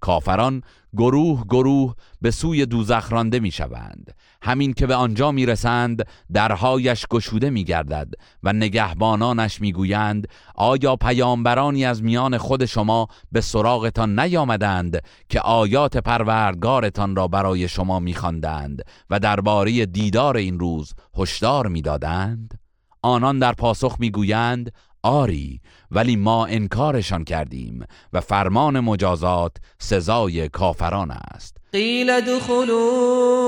کافران 0.01 0.61
گروه 0.97 1.45
گروه 1.47 1.95
به 2.21 2.31
سوی 2.31 2.65
دوزخ 2.65 3.13
رانده 3.13 3.39
می 3.39 3.51
شوند 3.51 4.15
همین 4.41 4.73
که 4.73 4.87
به 4.87 4.95
آنجا 4.95 5.31
می 5.31 5.45
رسند 5.45 6.07
درهایش 6.33 7.05
گشوده 7.09 7.49
می 7.49 7.63
گردد 7.63 8.13
و 8.43 8.53
نگهبانانش 8.53 9.61
می 9.61 9.71
گویند 9.71 10.27
آیا 10.55 10.95
پیامبرانی 10.95 11.85
از 11.85 12.03
میان 12.03 12.37
خود 12.37 12.65
شما 12.65 13.07
به 13.31 13.41
سراغتان 13.41 14.19
نیامدند 14.19 15.01
که 15.29 15.39
آیات 15.41 15.97
پروردگارتان 15.97 17.15
را 17.15 17.27
برای 17.27 17.67
شما 17.67 17.99
می 17.99 18.13
خواندند 18.13 18.81
و 19.09 19.19
درباره 19.19 19.85
دیدار 19.85 20.37
این 20.37 20.59
روز 20.59 20.93
هشدار 21.17 21.67
می 21.67 21.81
دادند؟ 21.81 22.59
آنان 23.01 23.39
در 23.39 23.53
پاسخ 23.53 23.95
می 23.99 24.11
گویند 24.11 24.71
آری 25.03 25.61
ولی 25.91 26.15
ما 26.15 26.45
انکارشان 26.45 27.23
کردیم 27.23 27.85
و 28.13 28.21
فرمان 28.21 28.79
مجازات 28.79 29.57
سزای 29.79 30.49
کافران 30.49 31.11
است 31.11 31.60
قيل 31.73 32.09
ادخلوا 32.09 33.43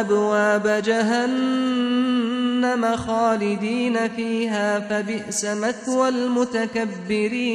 أبواب 0.00 0.82
جهنم 0.84 2.26
خالدين 2.96 4.08
فيها 4.08 4.80
فبئس 4.80 5.44
مثوى 5.44 6.08
المتكبرين. 6.08 7.48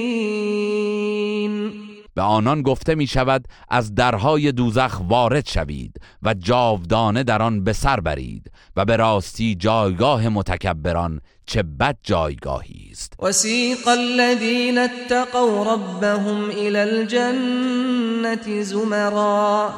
به 2.15 2.21
آنان 2.21 2.61
گفته 2.61 2.95
می 2.95 3.07
شود 3.07 3.45
از 3.69 3.95
درهای 3.95 4.51
دوزخ 4.51 5.01
وارد 5.07 5.47
شوید 5.47 5.95
و 6.23 6.33
جاودانه 6.33 7.23
در 7.23 7.41
آن 7.41 7.63
به 7.63 7.73
سر 7.73 7.99
برید 7.99 8.51
و 8.75 8.85
به 8.85 8.95
راستی 8.95 9.55
جایگاه 9.55 10.29
متکبران 10.29 11.21
چه 11.45 11.63
بد 11.63 11.97
جایگاهی 12.03 12.89
است. 12.91 13.13
وسیق 13.19 13.87
الذین 13.87 14.77
اتقوا 14.77 15.73
ربهم 15.73 16.49
الى 16.49 16.77
الجنة 16.77 18.63
زمرا. 18.63 19.73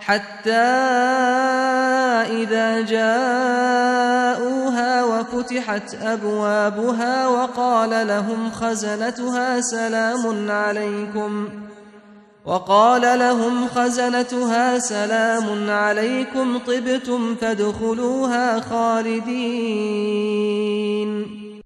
حتى 0.00 0.50
إذا 2.42 2.80
جاءوها 2.80 4.24
وفتحت 5.04 5.94
أبوابها 5.94 7.28
وقال 7.28 8.06
لهم 8.06 8.50
خزنتها 8.50 9.60
سلام 9.60 10.50
عليكم 10.50 11.48
وقال 12.44 13.18
لهم 13.18 13.68
خزنتها 13.68 14.78
سلام 14.78 15.70
عليكم 15.70 16.58
طبتم 16.58 17.34
فادخلوها 17.34 18.60
خالدين. 18.60 20.10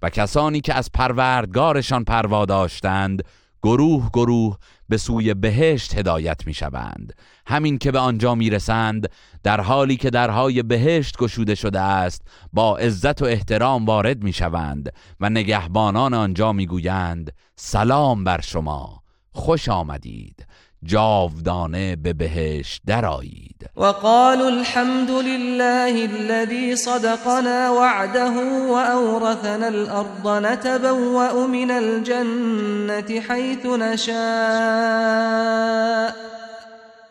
و 0.03 0.11
کسانی 0.11 0.61
که 0.61 0.75
از 0.75 0.91
پروردگارشان 0.93 2.05
پروا 2.05 2.45
داشتند 2.45 3.23
گروه 3.63 4.11
گروه 4.13 4.59
به 4.89 4.97
سوی 4.97 5.35
بهشت 5.35 5.99
هدایت 5.99 6.47
می 6.47 6.55
شوند 6.55 7.13
همین 7.47 7.79
که 7.79 7.93
به 7.93 7.99
آنجا 7.99 8.35
می 8.35 8.51
رسند 8.51 9.09
در 9.43 9.61
حالی 9.61 9.97
که 9.97 10.11
درهای 10.11 10.63
بهشت 10.63 11.17
گشوده 11.17 11.55
شده 11.55 11.81
است 11.81 12.23
با 12.53 12.79
عزت 12.79 13.23
و 13.23 13.25
احترام 13.25 13.85
وارد 13.85 14.25
می 14.25 14.33
شوند 14.33 14.93
و 15.21 15.31
نگهبانان 15.31 16.15
آنجا 16.15 16.53
می 16.53 16.67
گویند 16.67 17.33
سلام 17.57 18.25
بر 18.25 18.41
شما 18.41 19.03
خوش 19.31 19.69
آمدید. 19.69 20.47
جاودانه 20.85 21.97
به 21.97 22.13
بهش 22.13 22.81
درآیید. 22.87 23.71
و 23.77 23.83
الحمد 23.83 25.11
لله 25.11 26.09
الذي 26.19 26.77
صدقنا 26.77 27.71
وعده 27.71 28.33
وأورثنا 28.71 29.69
الأرض 29.69 30.29
نتبوأ 30.29 31.47
من 31.47 31.71
الجنة 31.71 33.21
حيث 33.21 33.67
نشاء. 33.67 35.05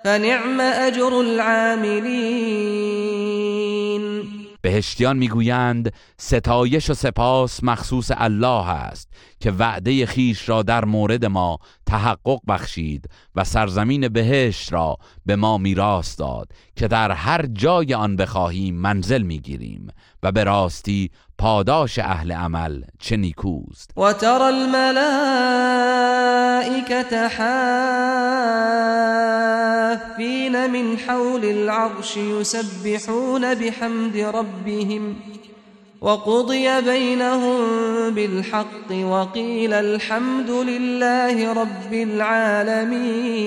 فنعم 0.03 0.61
أجر 0.61 1.21
العاملین 1.21 2.72
بهشتیان 4.73 5.17
می‌گویند 5.17 5.93
ستایش 6.17 6.89
و 6.89 6.93
سپاس 6.93 7.63
مخصوص 7.63 8.11
الله 8.17 8.69
است 8.69 9.09
که 9.39 9.51
وعده 9.51 10.05
خیش 10.05 10.49
را 10.49 10.63
در 10.63 10.85
مورد 10.85 11.25
ما 11.25 11.57
تحقق 11.85 12.39
بخشید 12.47 13.09
و 13.35 13.43
سرزمین 13.43 14.07
بهشت 14.07 14.73
را 14.73 14.97
به 15.25 15.35
ما 15.35 15.57
میراث 15.57 16.19
داد 16.19 16.51
که 16.75 16.87
در 16.87 17.11
هر 17.11 17.45
جای 17.45 17.93
آن 17.93 18.15
بخواهیم 18.15 18.75
منزل 18.75 19.21
می‌گیریم 19.21 19.87
و 20.23 20.31
به 20.31 20.43
راستی 20.43 21.11
پاداش 21.43 21.99
أهل 21.99 22.31
عمل 22.31 22.83
چه 22.99 23.17
نیکوست. 23.17 23.91
و 23.97 24.13
تر 24.13 24.41
الملائکت 24.41 24.93
حافین 30.13 30.67
من 30.67 30.97
حول 31.07 31.45
العرش 31.45 32.17
یسبحون 32.17 33.55
بحمد 33.55 34.17
ربهم 34.17 35.15
وقضي 36.01 36.81
بينهم 36.81 37.59
بالحق 38.15 38.91
وقيل 38.91 39.73
الحمد 39.73 40.49
لله 40.49 41.53
رب 41.53 41.93
العالمين 41.93 43.43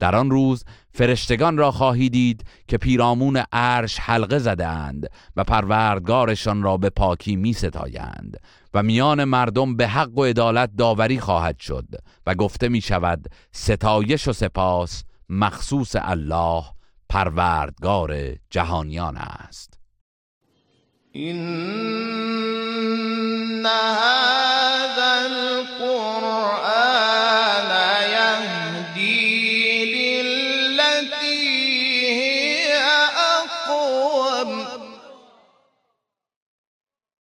در 0.00 0.16
آن 0.16 0.30
روز 0.30 0.64
فرشتگان 0.94 1.56
را 1.56 1.70
خواهی 1.70 2.08
دید 2.08 2.44
که 2.68 2.78
پیرامون 2.78 3.42
عرش 3.52 3.98
حلقه 4.00 4.66
اند 4.66 5.10
و 5.36 5.44
پروردگارشان 5.44 6.62
را 6.62 6.76
به 6.76 6.90
پاکی 6.90 7.36
می 7.36 7.52
ستایند 7.52 8.40
و 8.74 8.82
میان 8.82 9.24
مردم 9.24 9.76
به 9.76 9.88
حق 9.88 10.18
و 10.18 10.24
عدالت 10.24 10.70
داوری 10.78 11.20
خواهد 11.20 11.58
شد 11.58 11.86
و 12.26 12.34
گفته 12.34 12.68
می 12.68 12.80
شود 12.80 13.26
ستایش 13.52 14.28
و 14.28 14.32
سپاس 14.32 15.04
مخصوص 15.28 15.96
الله 15.98 16.64
پروردگار 17.08 18.16
جهانیان 18.50 19.16
است. 19.16 19.78
این 21.12 21.36